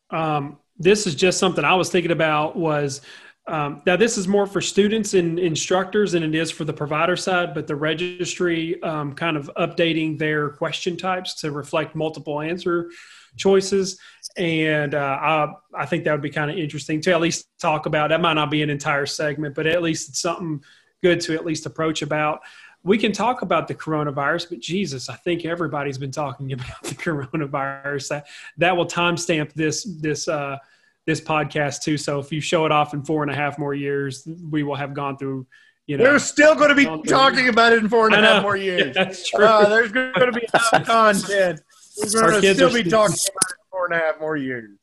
Um, 0.09 0.57
this 0.79 1.05
is 1.05 1.13
just 1.13 1.37
something 1.37 1.63
I 1.63 1.75
was 1.75 1.91
thinking 1.91 2.09
about 2.09 2.55
was 2.55 3.01
um, 3.47 3.81
now 3.85 3.95
this 3.95 4.17
is 4.17 4.27
more 4.27 4.45
for 4.45 4.61
students 4.61 5.13
and 5.13 5.39
instructors 5.39 6.11
than 6.11 6.23
it 6.23 6.35
is 6.35 6.51
for 6.51 6.63
the 6.63 6.73
provider 6.73 7.17
side, 7.17 7.53
but 7.53 7.65
the 7.65 7.75
registry 7.75 8.81
um, 8.83 9.13
kind 9.13 9.35
of 9.35 9.49
updating 9.57 10.19
their 10.19 10.49
question 10.49 10.95
types 10.95 11.33
to 11.41 11.51
reflect 11.51 11.95
multiple 11.95 12.39
answer 12.39 12.91
choices. 13.37 13.99
And 14.37 14.93
uh, 14.93 15.17
I, 15.21 15.53
I 15.75 15.85
think 15.85 16.03
that 16.03 16.11
would 16.11 16.21
be 16.21 16.29
kind 16.29 16.51
of 16.51 16.57
interesting 16.57 17.01
to 17.01 17.11
at 17.11 17.21
least 17.21 17.47
talk 17.59 17.87
about. 17.87 18.09
That 18.09 18.21
might 18.21 18.33
not 18.33 18.51
be 18.51 18.61
an 18.61 18.69
entire 18.69 19.07
segment, 19.07 19.55
but 19.55 19.65
at 19.65 19.81
least 19.81 20.09
it's 20.09 20.21
something 20.21 20.63
good 21.01 21.19
to 21.21 21.33
at 21.33 21.43
least 21.43 21.65
approach 21.65 22.03
about. 22.03 22.41
We 22.83 22.97
can 22.97 23.11
talk 23.11 23.41
about 23.41 23.67
the 23.67 23.75
coronavirus, 23.75 24.49
but 24.49 24.59
Jesus, 24.59 25.09
I 25.09 25.15
think 25.15 25.45
everybody's 25.45 25.97
been 25.97 26.11
talking 26.11 26.51
about 26.53 26.83
the 26.83 26.95
coronavirus. 26.95 28.09
That 28.09 28.27
that 28.57 28.77
will 28.77 28.87
timestamp 28.87 29.53
this 29.53 29.83
this 29.83 30.27
uh, 30.27 30.57
this 31.05 31.21
podcast 31.21 31.81
too. 31.81 31.97
So 31.97 32.19
if 32.19 32.31
you 32.31 32.41
show 32.41 32.65
it 32.65 32.71
off 32.71 32.93
in 32.93 33.03
four 33.03 33.23
and 33.23 33.31
a 33.31 33.35
half 33.35 33.57
more 33.57 33.73
years, 33.73 34.27
we 34.49 34.63
will 34.63 34.75
have 34.75 34.93
gone 34.93 35.17
through. 35.17 35.47
You 35.87 35.97
know, 35.97 36.03
we're 36.03 36.19
still 36.19 36.55
going 36.55 36.69
to 36.69 36.75
be 36.75 36.85
talking 37.09 37.49
about 37.49 37.73
it 37.73 37.79
in 37.79 37.89
four 37.89 38.05
and 38.05 38.15
a 38.15 38.21
half 38.21 38.43
more 38.43 38.55
years. 38.55 38.81
Yeah, 38.95 39.03
that's 39.03 39.29
true. 39.29 39.43
Uh, 39.43 39.67
there's 39.67 39.91
going 39.91 40.13
to 40.13 40.31
be 40.31 40.47
enough 40.53 40.85
content. 40.85 41.61
We're 41.97 42.21
going 42.21 42.41
to 42.41 42.53
still 42.53 42.73
be 42.73 42.83
talking 42.83 43.15
about 43.15 43.49
it 43.49 43.57
in 43.57 43.69
four 43.71 43.85
and 43.85 43.93
a 43.93 43.97
half 43.97 44.19
more 44.19 44.37
years. 44.37 44.77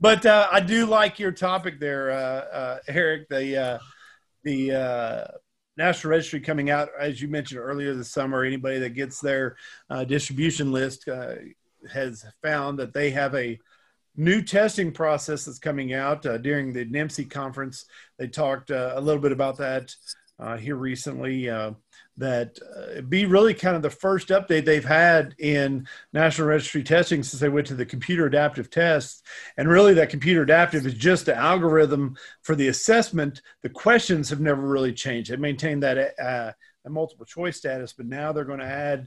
but 0.00 0.26
uh, 0.26 0.48
I 0.52 0.60
do 0.60 0.86
like 0.86 1.18
your 1.18 1.32
topic 1.32 1.80
there, 1.80 2.10
uh, 2.10 2.16
uh 2.16 2.78
Eric. 2.86 3.28
The 3.28 3.56
uh, 3.56 3.78
the 4.44 4.72
uh, 4.72 5.24
National 5.76 6.12
Registry 6.12 6.40
coming 6.40 6.70
out, 6.70 6.90
as 7.00 7.20
you 7.20 7.28
mentioned 7.28 7.60
earlier 7.60 7.94
this 7.94 8.10
summer. 8.10 8.44
Anybody 8.44 8.78
that 8.80 8.90
gets 8.90 9.20
their 9.20 9.56
distribution 10.06 10.70
list 10.70 11.08
has 11.92 12.24
found 12.42 12.78
that 12.78 12.92
they 12.92 13.10
have 13.10 13.34
a 13.34 13.58
new 14.16 14.42
testing 14.42 14.92
process 14.92 15.44
that's 15.44 15.58
coming 15.58 15.94
out 15.94 16.26
uh, 16.26 16.38
during 16.38 16.72
the 16.72 16.84
NMC 16.84 17.30
conference. 17.30 17.84
They 18.18 18.26
talked 18.26 18.70
uh, 18.70 18.92
a 18.94 19.00
little 19.00 19.22
bit 19.22 19.32
about 19.32 19.58
that 19.58 19.94
uh, 20.38 20.56
here 20.56 20.76
recently. 20.76 21.48
Uh, 21.48 21.72
that 22.16 22.58
uh, 22.76 23.00
be 23.02 23.26
really 23.26 23.54
kind 23.54 23.76
of 23.76 23.82
the 23.82 23.90
first 23.90 24.28
update 24.28 24.64
they've 24.64 24.84
had 24.84 25.36
in 25.38 25.86
National 26.12 26.48
Registry 26.48 26.82
testing 26.82 27.22
since 27.22 27.40
they 27.40 27.48
went 27.48 27.68
to 27.68 27.76
the 27.76 27.86
computer 27.86 28.26
adaptive 28.26 28.70
tests. 28.70 29.22
And 29.56 29.68
really, 29.68 29.94
that 29.94 30.10
computer 30.10 30.42
adaptive 30.42 30.84
is 30.84 30.94
just 30.94 31.26
the 31.26 31.36
algorithm 31.36 32.16
for 32.42 32.56
the 32.56 32.68
assessment. 32.68 33.40
The 33.62 33.68
questions 33.68 34.30
have 34.30 34.40
never 34.40 34.62
really 34.62 34.92
changed. 34.92 35.30
They 35.30 35.36
maintained 35.36 35.84
that 35.84 36.18
uh, 36.20 36.52
multiple 36.88 37.26
choice 37.26 37.56
status, 37.56 37.92
but 37.92 38.06
now 38.06 38.32
they're 38.32 38.44
going 38.44 38.58
to 38.58 38.66
add 38.66 39.06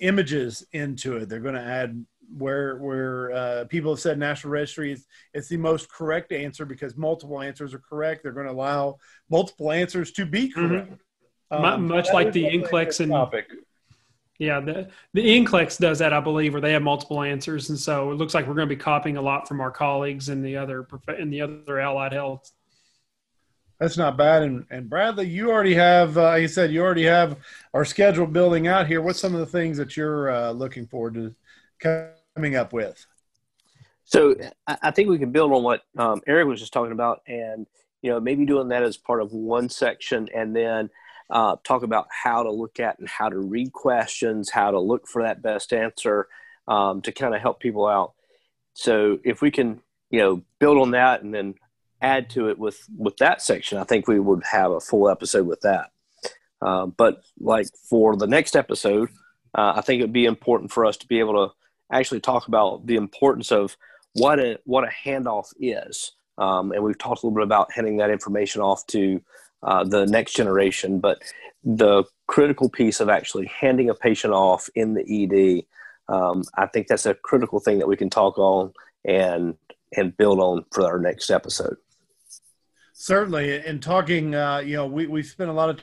images 0.00 0.66
into 0.72 1.18
it. 1.18 1.28
They're 1.28 1.38
going 1.38 1.54
to 1.54 1.60
add 1.60 2.04
where 2.36 2.76
where 2.76 3.32
uh, 3.32 3.64
people 3.64 3.92
have 3.92 4.00
said 4.00 4.18
national 4.18 4.52
registry 4.52 4.92
is 4.92 5.06
it's 5.34 5.48
the 5.48 5.56
most 5.56 5.90
correct 5.90 6.32
answer 6.32 6.64
because 6.64 6.96
multiple 6.96 7.40
answers 7.40 7.74
are 7.74 7.78
correct. 7.78 8.22
They're 8.22 8.32
going 8.32 8.46
to 8.46 8.52
allow 8.52 8.98
multiple 9.30 9.70
answers 9.70 10.12
to 10.12 10.26
be 10.26 10.48
mm-hmm. 10.48 10.68
correct. 10.68 10.92
Mm-hmm. 11.52 11.64
Um, 11.64 11.86
Much 11.86 12.08
like 12.12 12.32
the 12.32 12.44
NCLEX 12.44 13.00
and 13.00 13.12
topic. 13.12 13.50
Yeah, 14.38 14.60
the 14.60 14.88
the 15.12 15.22
NCLEX 15.22 15.78
does 15.78 15.98
that, 15.98 16.12
I 16.12 16.20
believe, 16.20 16.54
where 16.54 16.62
they 16.62 16.72
have 16.72 16.82
multiple 16.82 17.22
answers, 17.22 17.68
and 17.68 17.78
so 17.78 18.10
it 18.10 18.14
looks 18.14 18.34
like 18.34 18.46
we're 18.46 18.54
going 18.54 18.68
to 18.68 18.74
be 18.74 18.80
copying 18.80 19.16
a 19.16 19.22
lot 19.22 19.46
from 19.46 19.60
our 19.60 19.70
colleagues 19.70 20.30
in 20.30 20.42
the 20.42 20.56
other 20.56 20.86
in 21.18 21.30
the 21.30 21.42
other 21.42 21.78
allied 21.78 22.12
health. 22.12 22.50
That's 23.82 23.96
not 23.96 24.16
bad. 24.16 24.42
And, 24.42 24.64
and 24.70 24.88
Bradley, 24.88 25.26
you 25.26 25.50
already 25.50 25.74
have, 25.74 26.16
uh, 26.16 26.34
you 26.34 26.46
said 26.46 26.70
you 26.70 26.80
already 26.80 27.02
have 27.02 27.36
our 27.74 27.84
schedule 27.84 28.28
building 28.28 28.68
out 28.68 28.86
here. 28.86 29.02
What's 29.02 29.18
some 29.18 29.34
of 29.34 29.40
the 29.40 29.46
things 29.46 29.76
that 29.76 29.96
you're 29.96 30.30
uh, 30.30 30.52
looking 30.52 30.86
forward 30.86 31.14
to 31.14 31.34
coming 32.34 32.56
up 32.56 32.72
with? 32.72 33.06
So 34.04 34.34
I 34.66 34.90
think 34.90 35.08
we 35.08 35.18
can 35.18 35.32
build 35.32 35.52
on 35.52 35.62
what 35.62 35.82
um, 35.96 36.20
Eric 36.26 36.46
was 36.46 36.60
just 36.60 36.72
talking 36.72 36.92
about, 36.92 37.22
and 37.26 37.66
you 38.02 38.10
know 38.10 38.20
maybe 38.20 38.44
doing 38.44 38.68
that 38.68 38.82
as 38.82 38.96
part 38.96 39.22
of 39.22 39.32
one 39.32 39.68
section, 39.68 40.28
and 40.34 40.54
then 40.54 40.90
uh, 41.30 41.56
talk 41.64 41.82
about 41.82 42.08
how 42.10 42.42
to 42.42 42.50
look 42.50 42.78
at 42.80 42.98
and 42.98 43.08
how 43.08 43.28
to 43.28 43.38
read 43.38 43.72
questions, 43.72 44.50
how 44.50 44.70
to 44.70 44.78
look 44.78 45.08
for 45.08 45.22
that 45.22 45.40
best 45.40 45.72
answer 45.72 46.28
um, 46.68 47.00
to 47.02 47.12
kind 47.12 47.34
of 47.34 47.40
help 47.40 47.60
people 47.60 47.86
out. 47.86 48.12
So 48.74 49.18
if 49.24 49.40
we 49.40 49.50
can, 49.50 49.80
you 50.10 50.18
know, 50.18 50.42
build 50.58 50.78
on 50.78 50.90
that 50.92 51.22
and 51.22 51.32
then 51.32 51.54
add 52.00 52.28
to 52.30 52.48
it 52.48 52.58
with 52.58 52.84
with 52.96 53.16
that 53.18 53.40
section, 53.40 53.78
I 53.78 53.84
think 53.84 54.08
we 54.08 54.20
would 54.20 54.42
have 54.50 54.72
a 54.72 54.80
full 54.80 55.08
episode 55.08 55.46
with 55.46 55.60
that. 55.62 55.90
Uh, 56.60 56.86
but 56.86 57.22
like 57.40 57.68
for 57.88 58.16
the 58.16 58.26
next 58.26 58.56
episode, 58.56 59.08
uh, 59.54 59.72
I 59.76 59.80
think 59.80 60.00
it 60.00 60.04
would 60.04 60.12
be 60.12 60.26
important 60.26 60.70
for 60.70 60.84
us 60.84 60.96
to 60.98 61.06
be 61.06 61.18
able 61.18 61.48
to 61.48 61.54
actually 61.92 62.20
talk 62.20 62.48
about 62.48 62.86
the 62.86 62.96
importance 62.96 63.52
of 63.52 63.76
what 64.14 64.38
a 64.38 64.58
what 64.64 64.84
a 64.84 64.90
handoff 65.04 65.52
is. 65.60 66.12
Um, 66.38 66.72
and 66.72 66.82
we've 66.82 66.98
talked 66.98 67.22
a 67.22 67.26
little 67.26 67.36
bit 67.36 67.44
about 67.44 67.72
handing 67.72 67.98
that 67.98 68.10
information 68.10 68.62
off 68.62 68.86
to 68.88 69.20
uh, 69.62 69.84
the 69.84 70.06
next 70.06 70.34
generation. 70.34 70.98
But 70.98 71.22
the 71.62 72.04
critical 72.26 72.68
piece 72.68 73.00
of 73.00 73.08
actually 73.08 73.46
handing 73.46 73.90
a 73.90 73.94
patient 73.94 74.32
off 74.32 74.68
in 74.74 74.94
the 74.94 75.02
ED, 75.02 76.12
um, 76.12 76.42
I 76.56 76.66
think 76.66 76.88
that's 76.88 77.06
a 77.06 77.14
critical 77.14 77.60
thing 77.60 77.78
that 77.78 77.88
we 77.88 77.96
can 77.96 78.10
talk 78.10 78.38
on 78.38 78.72
and 79.04 79.54
and 79.96 80.16
build 80.16 80.40
on 80.40 80.64
for 80.72 80.84
our 80.84 80.98
next 80.98 81.30
episode. 81.30 81.76
Certainly, 82.94 83.58
and 83.66 83.82
talking, 83.82 84.34
uh, 84.34 84.58
you 84.58 84.76
know, 84.76 84.86
we 84.86 85.06
we 85.06 85.22
spent 85.22 85.50
a 85.50 85.52
lot 85.52 85.68
of 85.68 85.80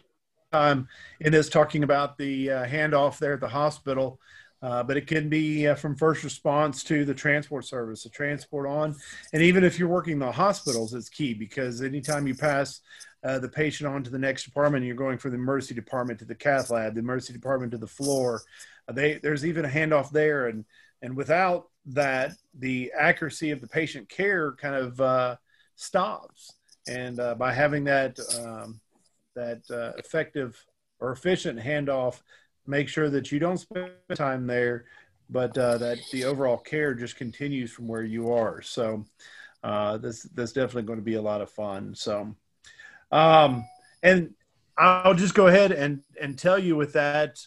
time 0.52 0.88
in 1.20 1.32
this 1.32 1.50
talking 1.50 1.84
about 1.84 2.18
the 2.18 2.50
uh, 2.50 2.66
handoff 2.66 3.20
there 3.20 3.34
at 3.34 3.40
the 3.40 3.48
hospital 3.48 4.20
uh, 4.62 4.84
but 4.84 4.98
it 4.98 5.08
can 5.08 5.30
be 5.30 5.68
uh, 5.68 5.76
from 5.76 5.96
first 5.96 6.24
response 6.24 6.84
to 6.84 7.06
the 7.06 7.14
transport 7.14 7.66
service, 7.66 8.04
the 8.04 8.10
transport 8.10 8.68
on. 8.68 8.96
And 9.32 9.42
even 9.42 9.64
if 9.64 9.80
you're 9.80 9.88
working 9.88 10.20
the 10.20 10.32
hospitals, 10.32 10.94
it's 10.94 11.10
key 11.10 11.34
because 11.34 11.82
anytime 11.82 12.28
you 12.28 12.36
pass 12.36 12.82
uh, 13.24 13.40
the 13.40 13.48
patient 13.48 13.90
on 13.90 14.04
to 14.04 14.10
the 14.10 14.20
next 14.20 14.44
department, 14.44 14.86
you're 14.86 14.96
going 14.96 15.18
from 15.18 15.32
the 15.32 15.38
emergency 15.38 15.76
department 15.76 16.20
to 16.20 16.26
the 16.26 16.36
cath 16.36 16.70
lab, 16.70 16.94
the 16.94 17.00
emergency 17.00 17.34
department 17.34 17.72
to 17.72 17.78
the 17.78 17.88
floor. 17.88 18.42
Uh, 18.88 18.94
they, 18.94 19.14
there's 19.16 19.46
even 19.46 19.64
a 19.64 19.70
handoff 19.70 20.12
there. 20.12 20.48
And, 20.48 20.66
and 21.02 21.16
without 21.16 21.70
that, 21.88 22.34
the 22.58 22.92
accuracy 22.98 23.52
of 23.52 23.62
the 23.62 23.68
patient 23.68 24.10
care 24.10 24.54
kind 24.54 24.76
of 24.76 25.00
uh, 25.00 25.36
stops. 25.76 26.54
And 26.88 27.18
by 27.38 27.54
having 27.54 27.84
that, 27.84 28.18
um, 28.44 28.80
that 29.36 29.62
effective 30.00 30.66
or 31.00 31.12
efficient 31.12 31.60
handoff, 31.60 32.22
make 32.68 32.88
sure 32.88 33.10
that 33.10 33.32
you 33.32 33.40
don't 33.40 33.58
spend 33.58 33.92
time 34.16 34.48
there, 34.48 34.86
but 35.30 35.58
uh, 35.58 35.78
that 35.78 36.00
the 36.12 36.26
overall 36.26 36.58
care 36.58 36.94
just 36.94 37.16
continues 37.16 37.72
from 37.72 37.88
where 37.88 38.04
you 38.04 38.32
are. 38.32 38.62
So 38.62 39.06
uh, 39.64 39.98
this 39.98 40.24
that's 40.34 40.54
definitely 40.54 40.84
going 40.84 41.00
to 41.00 41.06
be 41.06 41.16
a 41.16 41.22
lot 41.22 41.42
of 41.42 41.50
fun. 41.50 41.96
So, 41.96 42.36
um, 43.12 43.66
and 44.04 44.34
I'll 44.78 45.16
just 45.16 45.34
go 45.34 45.48
ahead 45.48 45.72
and 45.72 46.02
and 46.20 46.38
tell 46.38 46.58
you 46.58 46.76
with 46.76 46.94
that. 46.94 47.40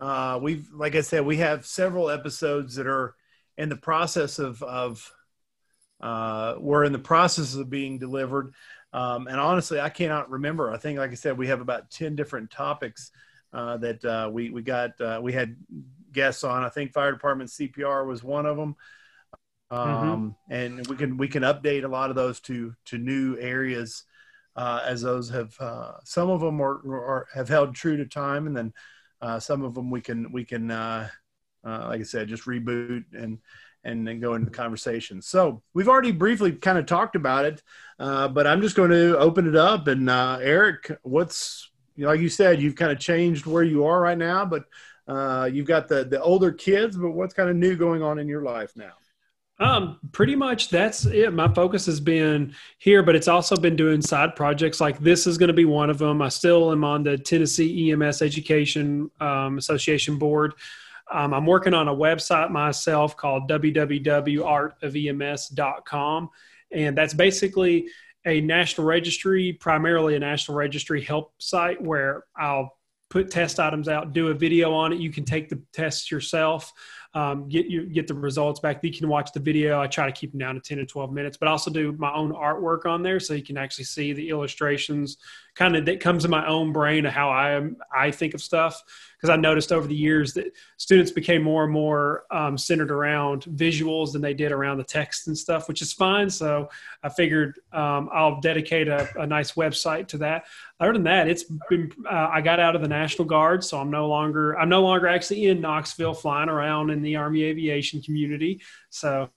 Uh, 0.00 0.38
we've 0.42 0.68
like 0.72 0.94
I 0.94 1.00
said, 1.00 1.24
we 1.24 1.38
have 1.38 1.66
several 1.66 2.10
episodes 2.10 2.74
that 2.76 2.86
are 2.86 3.14
in 3.56 3.68
the 3.68 3.76
process 3.76 4.38
of 4.38 4.62
of 4.62 5.10
uh, 6.00 6.56
we're 6.58 6.84
in 6.84 6.92
the 6.92 6.98
process 6.98 7.54
of 7.54 7.70
being 7.70 7.98
delivered. 7.98 8.52
Um, 8.92 9.26
and 9.26 9.40
honestly, 9.40 9.80
I 9.80 9.88
cannot 9.88 10.30
remember. 10.30 10.70
I 10.70 10.76
think, 10.76 10.98
like 10.98 11.10
I 11.10 11.14
said, 11.14 11.38
we 11.38 11.48
have 11.48 11.60
about 11.60 11.90
ten 11.90 12.14
different 12.14 12.50
topics 12.50 13.10
uh, 13.54 13.76
that 13.78 14.04
uh, 14.04 14.28
we 14.30 14.50
we 14.50 14.62
got 14.62 15.00
uh, 15.00 15.20
we 15.22 15.32
had 15.32 15.56
guests 16.12 16.42
on. 16.44 16.64
I 16.64 16.68
think 16.68 16.92
fire 16.92 17.12
department 17.12 17.50
CPR 17.50 18.06
was 18.06 18.24
one 18.24 18.46
of 18.46 18.56
them, 18.56 18.74
mm-hmm. 19.70 19.74
um, 19.76 20.36
mm-hmm. 20.50 20.52
and 20.52 20.86
we 20.88 20.96
can 20.96 21.16
we 21.16 21.28
can 21.28 21.44
update 21.44 21.84
a 21.84 21.88
lot 21.88 22.10
of 22.10 22.16
those 22.16 22.40
to 22.40 22.74
to 22.86 22.98
new 22.98 23.38
areas 23.38 24.04
uh, 24.56 24.82
as 24.84 25.02
those 25.02 25.30
have 25.30 25.54
uh, 25.60 25.92
some 26.04 26.30
of 26.30 26.40
them 26.40 26.60
are, 26.60 26.80
are, 26.84 27.26
have 27.32 27.48
held 27.48 27.74
true 27.74 27.96
to 27.96 28.06
time, 28.06 28.48
and 28.48 28.56
then 28.56 28.72
some 29.40 29.62
of 29.62 29.74
them 29.74 29.90
we 29.90 30.00
can 30.00 30.32
we 30.32 30.44
can 30.44 30.68
like 30.68 32.00
I 32.00 32.02
said 32.02 32.28
just 32.28 32.44
reboot 32.44 33.04
and 33.12 33.38
and 33.84 34.06
then 34.06 34.18
go 34.18 34.34
into 34.34 34.46
the 34.46 34.56
conversation. 34.56 35.20
So 35.20 35.62
we've 35.74 35.88
already 35.88 36.10
briefly 36.10 36.52
kind 36.52 36.78
of 36.78 36.86
talked 36.86 37.16
about 37.16 37.44
it, 37.44 37.62
uh, 37.98 38.28
but 38.28 38.46
I'm 38.46 38.62
just 38.62 38.76
going 38.76 38.90
to 38.90 39.18
open 39.18 39.46
it 39.46 39.56
up. 39.56 39.86
And 39.88 40.08
uh, 40.08 40.38
Eric, 40.40 40.90
what's 41.02 41.70
like 41.96 42.20
you 42.20 42.28
said, 42.28 42.60
you've 42.60 42.76
kind 42.76 42.92
of 42.92 42.98
changed 42.98 43.46
where 43.46 43.62
you 43.62 43.84
are 43.84 44.00
right 44.00 44.18
now, 44.18 44.44
but 44.44 44.64
uh, 45.06 45.48
you've 45.52 45.66
got 45.66 45.88
the 45.88 46.04
the 46.04 46.20
older 46.20 46.52
kids. 46.52 46.96
But 46.96 47.10
what's 47.10 47.34
kind 47.34 47.50
of 47.50 47.56
new 47.56 47.76
going 47.76 48.02
on 48.02 48.18
in 48.18 48.28
your 48.28 48.42
life 48.42 48.72
now? 48.76 48.92
Um, 49.60 50.00
pretty 50.10 50.34
much 50.34 50.68
that's 50.68 51.06
it. 51.06 51.32
My 51.32 51.46
focus 51.46 51.86
has 51.86 52.00
been 52.00 52.56
here, 52.78 53.04
but 53.04 53.14
it's 53.14 53.28
also 53.28 53.56
been 53.56 53.76
doing 53.76 54.02
side 54.02 54.34
projects 54.34 54.80
like 54.80 54.98
this 54.98 55.28
is 55.28 55.38
going 55.38 55.48
to 55.48 55.54
be 55.54 55.64
one 55.64 55.90
of 55.90 55.98
them. 55.98 56.20
I 56.20 56.28
still 56.28 56.72
am 56.72 56.82
on 56.82 57.04
the 57.04 57.16
Tennessee 57.16 57.92
EMS 57.92 58.20
Education 58.20 59.12
um, 59.20 59.58
Association 59.58 60.18
board. 60.18 60.54
Um, 61.12 61.34
I'm 61.34 61.46
working 61.46 61.74
on 61.74 61.88
a 61.88 61.94
website 61.94 62.50
myself 62.50 63.16
called 63.16 63.48
www.artofems.com. 63.48 66.30
And 66.72 66.98
that's 66.98 67.14
basically 67.14 67.86
a 68.26 68.40
national 68.40 68.86
registry, 68.86 69.52
primarily 69.52 70.16
a 70.16 70.18
national 70.18 70.56
registry 70.56 71.02
help 71.02 71.32
site 71.38 71.80
where 71.80 72.24
I'll 72.36 72.72
put 73.10 73.30
test 73.30 73.60
items 73.60 73.88
out, 73.88 74.12
do 74.12 74.28
a 74.28 74.34
video 74.34 74.72
on 74.72 74.92
it. 74.92 74.98
You 74.98 75.10
can 75.10 75.24
take 75.24 75.48
the 75.48 75.62
tests 75.72 76.10
yourself 76.10 76.72
um, 77.14 77.48
get 77.48 77.66
you 77.66 77.86
get 77.86 78.08
the 78.08 78.14
results 78.14 78.58
back. 78.60 78.82
You 78.82 78.92
can 78.92 79.08
watch 79.08 79.32
the 79.32 79.40
video. 79.40 79.80
I 79.80 79.86
try 79.86 80.06
to 80.06 80.12
keep 80.12 80.32
them 80.32 80.40
down 80.40 80.56
to 80.56 80.60
10 80.60 80.78
to 80.78 80.86
12 80.86 81.12
minutes, 81.12 81.36
but 81.36 81.48
I 81.48 81.52
also 81.52 81.70
do 81.70 81.92
my 81.92 82.12
own 82.12 82.32
artwork 82.32 82.86
on 82.86 83.02
there 83.02 83.20
so 83.20 83.34
you 83.34 83.42
can 83.42 83.56
actually 83.56 83.84
see 83.84 84.12
the 84.12 84.28
illustrations 84.30 85.18
kind 85.54 85.76
of 85.76 85.86
that 85.86 86.00
comes 86.00 86.24
in 86.24 86.30
my 86.30 86.46
own 86.46 86.72
brain 86.72 87.06
of 87.06 87.12
how 87.12 87.30
I 87.30 87.52
am, 87.52 87.76
I 87.94 88.10
think 88.10 88.34
of 88.34 88.42
stuff. 88.42 88.82
Because 89.16 89.30
I 89.30 89.40
noticed 89.40 89.72
over 89.72 89.86
the 89.86 89.94
years 89.94 90.34
that 90.34 90.52
students 90.76 91.10
became 91.10 91.42
more 91.42 91.64
and 91.64 91.72
more 91.72 92.24
um, 92.30 92.58
centered 92.58 92.90
around 92.90 93.44
visuals 93.44 94.12
than 94.12 94.20
they 94.20 94.34
did 94.34 94.52
around 94.52 94.76
the 94.76 94.84
text 94.84 95.28
and 95.28 95.38
stuff, 95.38 95.66
which 95.66 95.80
is 95.80 95.94
fine. 95.94 96.28
So 96.28 96.68
I 97.02 97.08
figured 97.08 97.58
um, 97.72 98.10
I'll 98.12 98.40
dedicate 98.42 98.86
a, 98.86 99.08
a, 99.18 99.26
nice 99.26 99.52
website 99.52 100.08
to 100.08 100.18
that. 100.18 100.44
Other 100.80 100.92
than 100.92 101.04
that, 101.04 101.28
it's 101.28 101.44
been 101.70 101.92
uh, 102.04 102.28
I 102.32 102.40
got 102.40 102.58
out 102.58 102.74
of 102.74 102.82
the 102.82 102.88
National 102.88 103.26
Guard, 103.26 103.62
so 103.62 103.78
I'm 103.78 103.90
no 103.90 104.08
longer 104.08 104.58
I'm 104.58 104.68
no 104.68 104.82
longer 104.82 105.06
actually 105.06 105.46
in 105.46 105.60
Knoxville 105.60 106.14
flying 106.14 106.48
around 106.48 106.90
in 106.90 107.00
the 107.00 107.16
Army 107.16 107.44
aviation 107.44 108.02
community. 108.02 108.60
So 108.90 109.30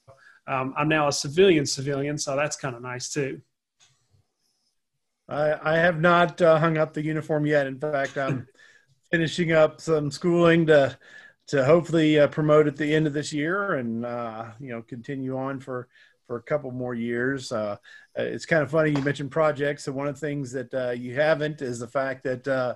um, 0.48 0.74
I'm 0.76 0.90
now 0.90 1.08
a 1.08 1.14
civilian 1.14 1.66
civilian, 1.66 2.18
so 2.18 2.36
that's 2.36 2.56
kind 2.56 2.76
of 2.76 2.82
nice 2.82 3.10
too. 3.10 3.42
I, 5.30 5.74
I 5.74 5.78
have 5.78 6.00
not 6.00 6.42
uh, 6.42 6.58
hung 6.58 6.78
up 6.78 6.94
the 6.94 7.04
uniform 7.04 7.46
yet. 7.46 7.68
In 7.68 7.80
fact, 7.80 8.18
I'm 8.18 8.48
finishing 9.12 9.52
up 9.52 9.80
some 9.80 10.10
schooling 10.10 10.66
to 10.68 10.98
to 11.48 11.64
hopefully 11.64 12.20
uh, 12.20 12.28
promote 12.28 12.68
at 12.68 12.76
the 12.76 12.94
end 12.94 13.08
of 13.08 13.14
this 13.14 13.32
year 13.32 13.76
and 13.76 14.06
uh, 14.06 14.46
you 14.60 14.70
know 14.70 14.82
continue 14.82 15.38
on 15.38 15.60
for 15.60 15.88
for 16.28 16.38
a 16.38 16.44
couple 16.44 16.72
more 16.72 16.94
years. 16.94 17.52
Uh, 17.52 17.78
it's 18.16 18.46
kind 18.46 18.62
of 18.62 18.70
funny 18.70 18.92
you 18.92 19.02
mentioned 19.02 19.32
projects. 19.32 19.86
So 19.86 19.92
one 19.92 20.08
of 20.08 20.20
the 20.20 20.26
things 20.26 20.52
that 20.52 20.74
uh, 20.74 20.92
you 20.92 21.16
haven't 21.16 21.62
is 21.62 21.80
the 21.80 21.88
fact 21.88 22.24
that 22.26 22.48
uh, 22.48 22.76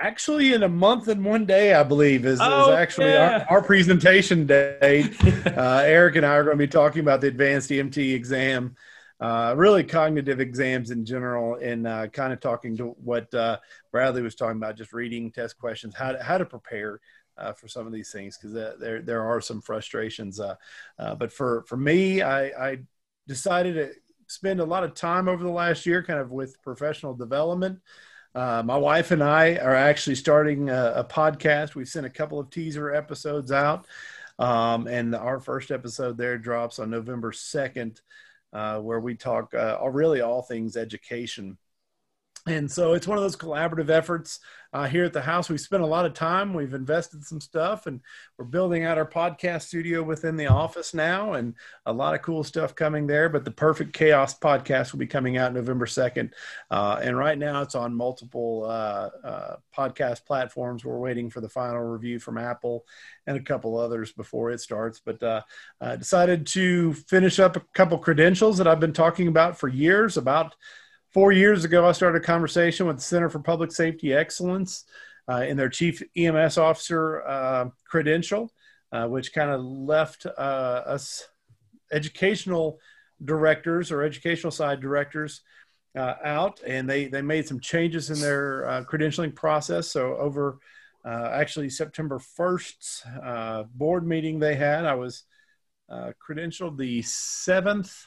actually 0.00 0.54
in 0.54 0.62
a 0.62 0.68
month 0.68 1.08
and 1.08 1.24
one 1.24 1.44
day, 1.44 1.74
I 1.74 1.82
believe, 1.82 2.24
is, 2.24 2.38
oh, 2.40 2.70
is 2.70 2.76
actually 2.76 3.10
yeah. 3.10 3.44
our, 3.48 3.58
our, 3.58 3.62
presentation 3.62 4.46
day. 4.46 5.10
uh, 5.46 5.82
Eric 5.84 6.16
and 6.16 6.24
I 6.24 6.36
are 6.36 6.44
going 6.44 6.56
to 6.56 6.66
be 6.66 6.68
talking 6.68 7.00
about 7.00 7.20
the 7.20 7.28
advanced 7.28 7.70
EMT 7.70 8.14
exam 8.14 8.76
uh, 9.18 9.54
really 9.56 9.82
cognitive 9.82 10.40
exams 10.40 10.90
in 10.90 11.04
general, 11.04 11.56
and 11.56 11.86
uh, 11.86 12.06
kind 12.08 12.32
of 12.32 12.40
talking 12.40 12.76
to 12.76 12.88
what 13.02 13.32
uh, 13.32 13.58
Bradley 13.90 14.22
was 14.22 14.34
talking 14.34 14.58
about, 14.58 14.76
just 14.76 14.92
reading 14.92 15.30
test 15.30 15.58
questions, 15.58 15.94
how 15.94 16.12
to, 16.12 16.22
how 16.22 16.38
to 16.38 16.44
prepare. 16.44 17.00
Uh, 17.38 17.52
for 17.52 17.68
some 17.68 17.86
of 17.86 17.92
these 17.92 18.10
things, 18.10 18.38
because 18.38 18.52
there 18.80 19.02
there 19.02 19.22
are 19.22 19.40
some 19.42 19.60
frustrations, 19.60 20.40
uh, 20.40 20.54
uh, 20.98 21.14
but 21.14 21.30
for 21.30 21.64
for 21.64 21.76
me, 21.76 22.22
I, 22.22 22.46
I 22.46 22.78
decided 23.28 23.74
to 23.74 23.90
spend 24.26 24.60
a 24.60 24.64
lot 24.64 24.84
of 24.84 24.94
time 24.94 25.28
over 25.28 25.44
the 25.44 25.50
last 25.50 25.84
year, 25.84 26.02
kind 26.02 26.18
of 26.18 26.30
with 26.30 26.60
professional 26.62 27.14
development. 27.14 27.80
Uh, 28.34 28.62
my 28.64 28.76
wife 28.76 29.10
and 29.10 29.22
I 29.22 29.56
are 29.56 29.74
actually 29.74 30.16
starting 30.16 30.68
a, 30.68 30.92
a, 30.96 31.04
podcast. 31.04 31.74
We've 31.74 31.88
sent 31.88 32.04
a 32.04 32.10
couple 32.10 32.38
of 32.38 32.50
teaser 32.50 32.94
episodes 32.94 33.50
out, 33.50 33.86
um, 34.38 34.86
and 34.86 35.14
our 35.14 35.40
first 35.40 35.70
episode 35.70 36.18
there 36.18 36.36
drops 36.36 36.78
on 36.78 36.90
November 36.90 37.32
2nd 37.32 38.00
uh, 38.52 38.80
where 38.80 39.00
we 39.00 39.14
talk 39.14 39.54
uh, 39.54 39.78
really 39.90 40.20
all 40.20 40.42
things 40.42 40.76
education. 40.76 41.58
And 42.46 42.70
so 42.70 42.92
it's 42.92 43.08
one 43.08 43.18
of 43.18 43.24
those 43.24 43.36
collaborative 43.36 43.90
efforts 43.90 44.38
uh, 44.72 44.86
here 44.86 45.04
at 45.04 45.12
the 45.12 45.20
house. 45.20 45.48
We've 45.48 45.60
spent 45.60 45.82
a 45.82 45.86
lot 45.86 46.06
of 46.06 46.14
time. 46.14 46.54
We've 46.54 46.74
invested 46.74 47.24
some 47.24 47.40
stuff, 47.40 47.86
and 47.86 48.00
we're 48.38 48.44
building 48.44 48.84
out 48.84 48.98
our 48.98 49.08
podcast 49.08 49.62
studio 49.62 50.02
within 50.02 50.36
the 50.36 50.46
office 50.46 50.94
now, 50.94 51.32
and 51.32 51.54
a 51.86 51.92
lot 51.92 52.14
of 52.14 52.22
cool 52.22 52.44
stuff 52.44 52.74
coming 52.74 53.06
there. 53.06 53.28
But 53.28 53.44
the 53.44 53.50
Perfect 53.50 53.94
Chaos 53.94 54.38
podcast 54.38 54.92
will 54.92 55.00
be 55.00 55.06
coming 55.06 55.38
out 55.38 55.54
November 55.54 55.86
second, 55.86 56.34
uh, 56.70 57.00
and 57.02 57.16
right 57.16 57.38
now 57.38 57.62
it's 57.62 57.74
on 57.74 57.94
multiple 57.94 58.64
uh, 58.64 59.10
uh, 59.24 59.56
podcast 59.76 60.24
platforms. 60.24 60.84
We're 60.84 60.98
waiting 60.98 61.30
for 61.30 61.40
the 61.40 61.48
final 61.48 61.82
review 61.82 62.20
from 62.20 62.38
Apple 62.38 62.84
and 63.26 63.36
a 63.36 63.42
couple 63.42 63.76
others 63.76 64.12
before 64.12 64.50
it 64.50 64.60
starts. 64.60 65.00
But 65.04 65.22
uh, 65.22 65.42
I 65.80 65.96
decided 65.96 66.46
to 66.48 66.92
finish 66.92 67.40
up 67.40 67.56
a 67.56 67.62
couple 67.74 67.98
credentials 67.98 68.58
that 68.58 68.68
I've 68.68 68.80
been 68.80 68.92
talking 68.92 69.26
about 69.26 69.58
for 69.58 69.68
years 69.68 70.16
about 70.16 70.54
Four 71.16 71.32
years 71.32 71.64
ago, 71.64 71.88
I 71.88 71.92
started 71.92 72.22
a 72.22 72.26
conversation 72.26 72.86
with 72.86 72.96
the 72.96 73.02
Center 73.02 73.30
for 73.30 73.38
Public 73.38 73.72
Safety 73.72 74.12
Excellence 74.12 74.84
uh, 75.26 75.46
in 75.48 75.56
their 75.56 75.70
Chief 75.70 76.02
EMS 76.14 76.58
Officer 76.58 77.26
uh, 77.26 77.70
credential, 77.88 78.52
uh, 78.92 79.06
which 79.06 79.32
kind 79.32 79.50
of 79.50 79.62
left 79.62 80.26
uh, 80.26 80.30
us 80.30 81.26
educational 81.90 82.78
directors 83.24 83.90
or 83.90 84.02
educational 84.02 84.50
side 84.50 84.78
directors 84.82 85.40
uh, 85.96 86.16
out, 86.22 86.60
and 86.66 86.86
they 86.86 87.06
they 87.06 87.22
made 87.22 87.48
some 87.48 87.60
changes 87.60 88.10
in 88.10 88.20
their 88.20 88.68
uh, 88.68 88.84
credentialing 88.84 89.34
process. 89.34 89.90
So 89.90 90.18
over 90.18 90.58
actually 91.06 91.70
September 91.70 92.18
1st 92.18 93.70
board 93.72 94.06
meeting 94.06 94.38
they 94.38 94.54
had, 94.54 94.84
I 94.84 94.96
was 94.96 95.22
credentialed 95.90 96.76
the 96.76 97.00
seventh 97.00 98.04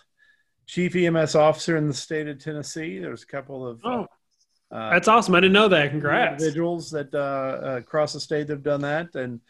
chief 0.69 0.95
EMS 0.95 1.33
officer 1.33 1.77
in 1.77 1.87
the 1.87 1.93
state 1.93 2.27
of 2.27 2.37
Tennessee. 2.37 2.99
There's 2.99 3.23
a 3.23 3.25
couple 3.25 3.65
of 3.65 3.81
oh, 3.83 4.05
uh, 4.71 4.91
that's 4.91 5.07
awesome. 5.07 5.33
I 5.33 5.39
didn't 5.39 5.53
know 5.53 5.67
that. 5.67 5.89
Congrats, 5.89 6.43
individuals 6.43 6.91
that 6.91 7.13
uh, 7.13 7.17
uh, 7.17 7.77
across 7.77 8.13
the 8.13 8.19
state 8.19 8.47
that 8.47 8.53
have 8.53 8.63
done 8.63 8.81
that, 8.81 9.15
and 9.15 9.41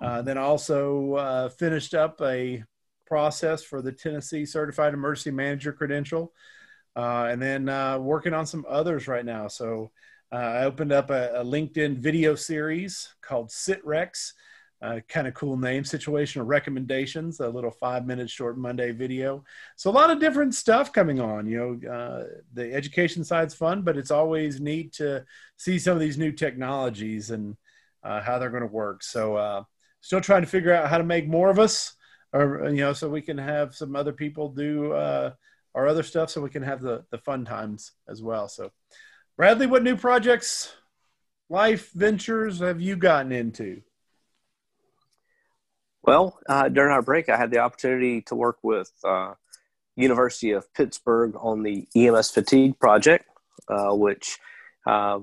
uh, 0.00 0.22
then 0.22 0.38
also 0.38 1.14
uh, 1.14 1.48
finished 1.48 1.94
up 1.94 2.20
a 2.22 2.62
process 3.06 3.64
for 3.64 3.82
the 3.82 3.90
Tennessee 3.90 4.46
Certified 4.46 4.94
Emergency 4.94 5.32
Manager 5.32 5.72
credential, 5.72 6.32
uh, 6.94 7.26
and 7.28 7.42
then 7.42 7.66
working 8.00 8.32
on 8.32 8.46
some 8.46 8.64
others 8.68 9.08
right 9.08 9.24
now. 9.24 9.48
So. 9.48 9.90
I 10.30 10.64
opened 10.64 10.92
up 10.92 11.08
a, 11.08 11.40
a 11.40 11.42
LinkedIn 11.42 11.96
video 11.96 12.34
series 12.34 13.14
called 13.22 13.48
SitRex, 13.48 14.34
uh, 14.80 15.00
kind 15.08 15.26
of 15.26 15.34
cool 15.34 15.56
name 15.56 15.84
situation 15.84 16.40
or 16.40 16.44
recommendations 16.44 17.40
a 17.40 17.48
little 17.48 17.70
five 17.70 18.06
minute 18.06 18.30
short 18.30 18.56
monday 18.56 18.92
video. 18.92 19.44
So 19.76 19.90
a 19.90 19.92
lot 19.92 20.10
of 20.10 20.20
different 20.20 20.54
stuff 20.54 20.92
coming 20.92 21.20
on 21.20 21.46
you 21.46 21.58
know 21.82 21.90
uh, 21.90 22.24
the 22.54 22.72
education 22.72 23.24
side's 23.24 23.54
fun 23.54 23.82
but 23.82 23.96
it's 23.96 24.10
always 24.10 24.60
neat 24.60 24.92
to 24.94 25.24
see 25.56 25.78
some 25.78 25.94
of 25.94 26.00
these 26.00 26.18
new 26.18 26.32
technologies 26.32 27.30
and 27.30 27.56
uh, 28.04 28.20
how 28.20 28.38
they're 28.38 28.50
going 28.50 28.62
to 28.62 28.66
work. 28.66 29.02
So 29.02 29.36
uh, 29.36 29.64
still 30.00 30.20
trying 30.20 30.42
to 30.42 30.48
figure 30.48 30.72
out 30.72 30.88
how 30.88 30.98
to 30.98 31.04
make 31.04 31.26
more 31.26 31.50
of 31.50 31.58
us 31.58 31.94
or 32.32 32.68
you 32.68 32.82
know 32.82 32.92
so 32.92 33.08
we 33.08 33.22
can 33.22 33.38
have 33.38 33.74
some 33.74 33.96
other 33.96 34.12
people 34.12 34.50
do 34.50 34.92
uh, 34.92 35.32
our 35.74 35.88
other 35.88 36.02
stuff 36.02 36.30
so 36.30 36.40
we 36.40 36.50
can 36.50 36.62
have 36.62 36.80
the 36.80 37.04
the 37.10 37.18
fun 37.18 37.44
times 37.44 37.92
as 38.08 38.22
well. 38.22 38.48
So 38.48 38.70
bradley 39.36 39.66
what 39.66 39.82
new 39.82 39.96
projects 39.96 40.72
life 41.48 41.90
ventures 41.92 42.60
have 42.60 42.80
you 42.80 42.96
gotten 42.96 43.32
into 43.32 43.82
well, 46.02 46.38
uh, 46.48 46.68
during 46.68 46.92
our 46.92 47.02
break, 47.02 47.28
I 47.28 47.36
had 47.36 47.50
the 47.50 47.58
opportunity 47.58 48.22
to 48.22 48.34
work 48.34 48.58
with 48.62 48.90
uh, 49.04 49.34
University 49.96 50.52
of 50.52 50.72
Pittsburgh 50.74 51.34
on 51.36 51.62
the 51.62 51.86
EMS 51.94 52.30
fatigue 52.30 52.78
project, 52.78 53.26
uh, 53.68 53.90
which 53.92 54.38
uh, 54.86 55.18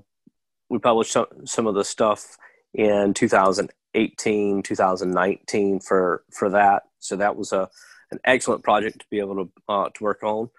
we 0.69 0.79
published 0.79 1.13
some, 1.13 1.25
some 1.45 1.67
of 1.67 1.75
the 1.75 1.83
stuff 1.83 2.37
in 2.73 3.13
2018, 3.13 4.63
2019 4.63 5.79
for 5.79 6.23
for 6.31 6.49
that. 6.49 6.83
So 6.99 7.15
that 7.15 7.35
was 7.35 7.53
a 7.53 7.69
an 8.11 8.19
excellent 8.25 8.63
project 8.63 8.99
to 8.99 9.05
be 9.09 9.19
able 9.19 9.35
to 9.35 9.51
uh, 9.69 9.89
to 9.89 10.03
work 10.03 10.23
on, 10.23 10.49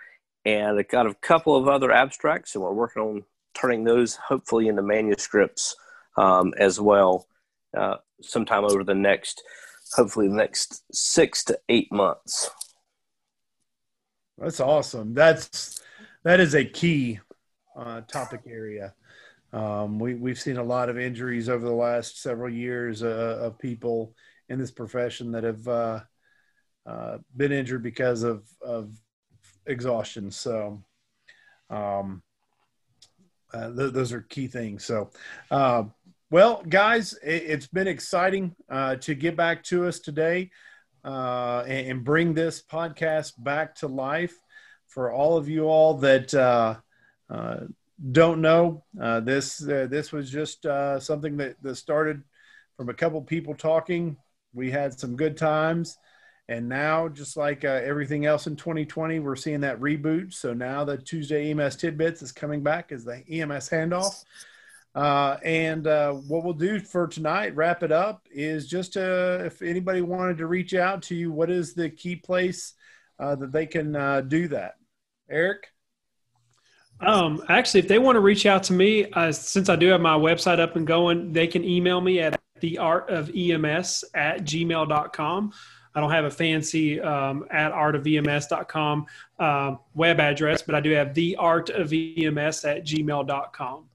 and 0.45 0.79
I 0.79 0.83
got 0.83 1.07
a 1.07 1.15
couple 1.15 1.55
of 1.55 1.69
other 1.69 1.93
abstracts, 1.93 2.55
and 2.55 2.65
we're 2.65 2.73
working 2.73 3.03
on 3.03 3.25
turning 3.55 3.85
those 3.85 4.17
hopefully 4.17 4.69
into 4.69 4.83
manuscripts 4.83 5.77
um, 6.17 6.55
as 6.59 6.81
well, 6.81 7.27
uh, 7.77 7.97
sometime 8.23 8.65
over 8.65 8.85
the 8.85 8.95
next 8.95 9.43
hopefully 9.95 10.29
next 10.29 10.83
six 10.93 11.45
to 11.45 11.59
eight 11.69 11.91
months. 11.93 12.51
That's 14.39 14.61
awesome. 14.61 15.15
That's 15.15 15.81
that 16.25 16.41
is 16.41 16.55
a 16.55 16.65
key 16.65 17.21
uh, 17.77 18.03
topic 18.03 18.43
area. 18.47 18.95
Um, 19.53 19.99
we 19.99 20.15
we've 20.15 20.41
seen 20.41 20.59
a 20.59 20.63
lot 20.63 20.89
of 20.89 20.99
injuries 20.99 21.49
over 21.49 21.65
the 21.65 21.73
last 21.73 22.21
several 22.21 22.53
years 22.53 23.03
uh, 23.03 23.39
of 23.41 23.59
people 23.59 24.15
in 24.49 24.59
this 24.59 24.71
profession 24.71 25.33
that 25.33 25.45
have 25.45 25.67
uh, 25.69 26.01
uh 26.85 27.19
been 27.37 27.53
injured 27.53 27.83
because 27.83 28.23
of 28.23 28.47
of 28.61 28.93
exhaustion. 29.67 30.31
So, 30.31 30.83
um, 31.71 32.23
uh, 33.53 33.75
th- 33.75 33.93
those 33.93 34.13
are 34.13 34.23
key 34.23 34.49
things. 34.49 34.85
So, 34.85 35.11
uh, 35.51 35.85
well, 36.31 36.63
guys, 36.69 37.15
it, 37.23 37.49
has 37.51 37.67
been 37.67 37.89
exciting 37.89 38.55
uh, 38.69 38.97
to 38.97 39.15
get 39.15 39.37
back 39.37 39.63
to 39.65 39.87
us 39.87 40.01
today. 40.01 40.51
uh, 41.07 41.63
and, 41.69 42.05
bring 42.05 42.35
this 42.35 42.63
podcast 42.63 43.33
back 43.39 43.77
to 43.77 43.87
life 43.87 44.35
for 44.89 45.13
all 45.13 45.37
of 45.37 45.49
you 45.49 45.65
all 45.65 45.95
that 45.95 46.35
uh, 46.35 46.75
uh, 47.31 47.61
don't 48.11 48.41
know. 48.41 48.85
Uh, 49.01 49.21
this 49.21 49.63
uh, 49.63 49.87
this 49.89 50.11
was 50.11 50.29
just 50.31 50.67
something 50.99 51.37
that, 51.37 51.57
that 51.63 51.77
started 51.77 52.23
from 52.77 52.89
a 52.89 52.95
couple 52.95 53.21
people 53.23 53.55
talking. 53.55 54.17
We 54.53 54.71
had 54.71 54.99
some 54.99 55.17
good 55.17 55.37
times. 55.37 55.97
And 56.49 56.69
now, 56.69 57.09
just 57.09 57.37
like 57.37 57.65
everything 57.65 58.25
else 58.25 58.47
in 58.47 58.55
2020, 58.55 59.19
we're 59.19 59.35
seeing 59.35 59.61
that 59.63 59.81
reboot. 59.81 60.33
So 60.33 60.55
now 60.55 60.85
the 60.85 60.97
Tuesday 60.97 61.51
EMS 61.51 61.75
Tidbits 61.75 62.23
is 62.23 62.31
coming 62.31 62.63
back 62.63 62.93
as 62.93 63.05
the 63.05 63.25
EMS 63.29 63.69
handoff. 63.69 64.25
Uh, 64.97 65.37
and 65.45 65.87
uh, 65.87 66.13
what 66.13 66.43
we'll 66.43 66.55
do 66.55 66.81
for 66.81 67.07
tonight, 67.07 67.55
wrap 67.55 67.83
it 67.83 67.93
up, 67.93 68.27
is 68.31 68.67
just 68.67 68.97
uh, 68.97 69.39
if 69.45 69.61
anybody 69.61 70.01
wanted 70.01 70.39
to 70.39 70.47
reach 70.47 70.73
out 70.73 71.03
to 71.03 71.15
you, 71.15 71.31
what 71.31 71.51
is 71.51 71.75
the 71.75 71.91
key 71.91 72.17
place 72.17 72.73
uh, 73.21 73.35
that 73.35 73.53
they 73.53 73.67
can 73.67 73.95
uh, 73.95 74.23
do 74.23 74.49
that? 74.49 74.77
Eric? 75.29 75.69
Um, 77.01 77.45
actually, 77.51 77.81
if 77.81 77.89
they 77.89 77.99
want 77.99 78.17
to 78.17 78.21
reach 78.21 78.47
out 78.47 78.63
to 78.65 78.73
me, 78.73 79.11
uh, 79.13 79.33
since 79.33 79.69
I 79.69 79.77
do 79.77 79.89
have 79.89 80.01
my 80.01 80.17
website 80.17 80.61
up 80.61 80.77
and 80.77 80.87
going, 80.87 81.31
they 81.31 81.47
can 81.47 81.63
email 81.63 82.01
me 82.01 82.21
at 82.21 82.41
theartofems 82.63 84.03
at 84.15 84.45
gmail.com. 84.45 85.53
I 85.95 86.01
don't 86.01 86.11
have 86.11 86.25
a 86.25 86.31
fancy 86.31 87.03
um, 87.03 87.45
at 87.51 87.73
artofems.com 87.73 89.07
uh, 89.39 89.75
web 89.95 90.21
address, 90.21 90.63
but 90.63 90.75
I 90.75 90.81
do 90.81 90.93
have 90.93 91.09
theartofems 91.09 92.65
at 92.67 92.87
gmail.com. 92.87 93.89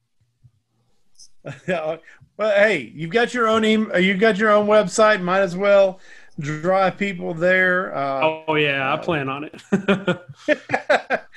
well, 1.68 2.00
hey, 2.38 2.92
you've 2.96 3.12
got 3.12 3.34
your 3.34 3.48
own 3.48 3.66
email, 3.66 4.00
you've 4.00 4.20
got 4.20 4.38
your 4.38 4.52
own 4.52 4.68
website. 4.68 5.22
Might 5.22 5.42
as 5.42 5.56
well 5.56 6.00
drive 6.40 6.98
people 6.98 7.34
there. 7.34 7.96
Uh, 7.96 8.44
oh 8.48 8.56
yeah, 8.56 8.94
I 8.94 8.98
plan 8.98 9.30
on 9.30 9.46
it. 9.46 9.62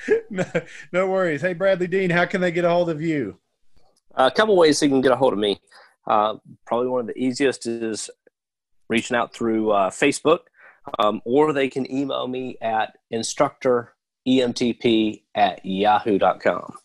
no, 0.29 0.45
no, 0.91 1.07
worries. 1.07 1.41
Hey, 1.41 1.53
Bradley 1.53 1.87
Dean, 1.87 2.09
how 2.09 2.25
can 2.25 2.41
they 2.41 2.51
get 2.51 2.65
a 2.65 2.69
hold 2.69 2.89
of 2.89 3.01
you? 3.01 3.37
a 4.17 4.31
couple 4.31 4.55
ways 4.55 4.79
they 4.79 4.87
can 4.87 5.01
get 5.01 5.11
a 5.11 5.15
hold 5.15 5.33
of 5.33 5.39
me. 5.39 5.59
Uh, 6.07 6.35
probably 6.65 6.87
one 6.87 7.01
of 7.01 7.07
the 7.07 7.17
easiest 7.17 7.67
is 7.67 8.09
reaching 8.89 9.17
out 9.17 9.33
through 9.33 9.71
uh, 9.71 9.89
Facebook, 9.89 10.41
um, 10.99 11.19
or 11.25 11.51
they 11.51 11.67
can 11.67 11.91
email 11.91 12.27
me 12.27 12.55
at 12.61 12.95
instructoremtp 13.11 15.23
at 15.35 15.65
yahoo.com. 15.65 16.75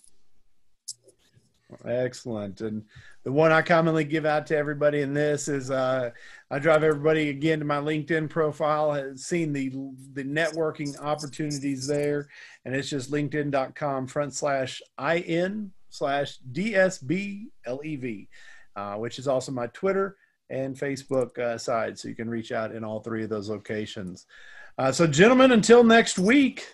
Excellent. 1.84 2.60
And 2.60 2.84
the 3.24 3.32
one 3.32 3.52
I 3.52 3.62
commonly 3.62 4.04
give 4.04 4.26
out 4.26 4.46
to 4.48 4.56
everybody 4.56 5.02
in 5.02 5.14
this 5.14 5.48
is 5.48 5.70
uh, 5.70 6.10
I 6.50 6.58
drive 6.58 6.82
everybody 6.82 7.28
again 7.28 7.58
to 7.58 7.64
my 7.64 7.78
LinkedIn 7.78 8.28
profile, 8.30 8.92
has 8.92 9.24
seen 9.24 9.52
the 9.52 9.70
the 10.14 10.24
networking 10.24 10.98
opportunities 11.00 11.86
there, 11.86 12.28
and 12.64 12.74
it's 12.74 12.88
just 12.88 13.10
linkedin.com 13.10 14.06
front 14.06 14.34
slash 14.34 14.82
in 14.98 15.70
slash 15.90 16.38
dsblev, 16.52 18.28
uh, 18.76 18.94
which 18.94 19.18
is 19.18 19.28
also 19.28 19.52
my 19.52 19.66
Twitter 19.68 20.16
and 20.50 20.76
Facebook 20.76 21.38
uh, 21.38 21.56
side, 21.56 21.98
so 21.98 22.08
you 22.08 22.14
can 22.14 22.28
reach 22.28 22.52
out 22.52 22.74
in 22.74 22.84
all 22.84 23.00
three 23.00 23.22
of 23.22 23.30
those 23.30 23.48
locations. 23.48 24.26
Uh, 24.78 24.90
so, 24.90 25.06
gentlemen, 25.06 25.52
until 25.52 25.84
next 25.84 26.18
week, 26.18 26.66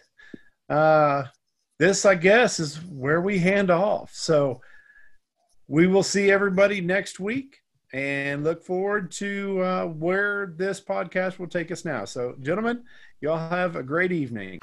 uh, 0.69 1.25
this 1.79 2.07
I 2.07 2.15
guess 2.15 2.59
is 2.59 2.77
where 2.85 3.21
we 3.21 3.39
hand 3.39 3.71
off. 3.71 4.13
So 4.15 4.61
we 5.69 5.87
will 5.87 6.03
see 6.03 6.31
everybody 6.31 6.81
next 6.81 7.19
week 7.19 7.63
and 7.93 8.45
look 8.45 8.63
forward 8.63 9.11
to 9.11 9.63
uh, 9.63 9.85
where 9.87 10.55
this 10.57 10.81
podcast 10.81 11.39
will 11.39 11.49
take 11.49 11.71
us 11.71 11.85
now. 11.85 12.05
So, 12.05 12.37
gentlemen, 12.41 12.85
y'all 13.21 13.49
have 13.51 13.77
a 13.77 13.83
great 13.83 14.13
evening. 14.13 14.61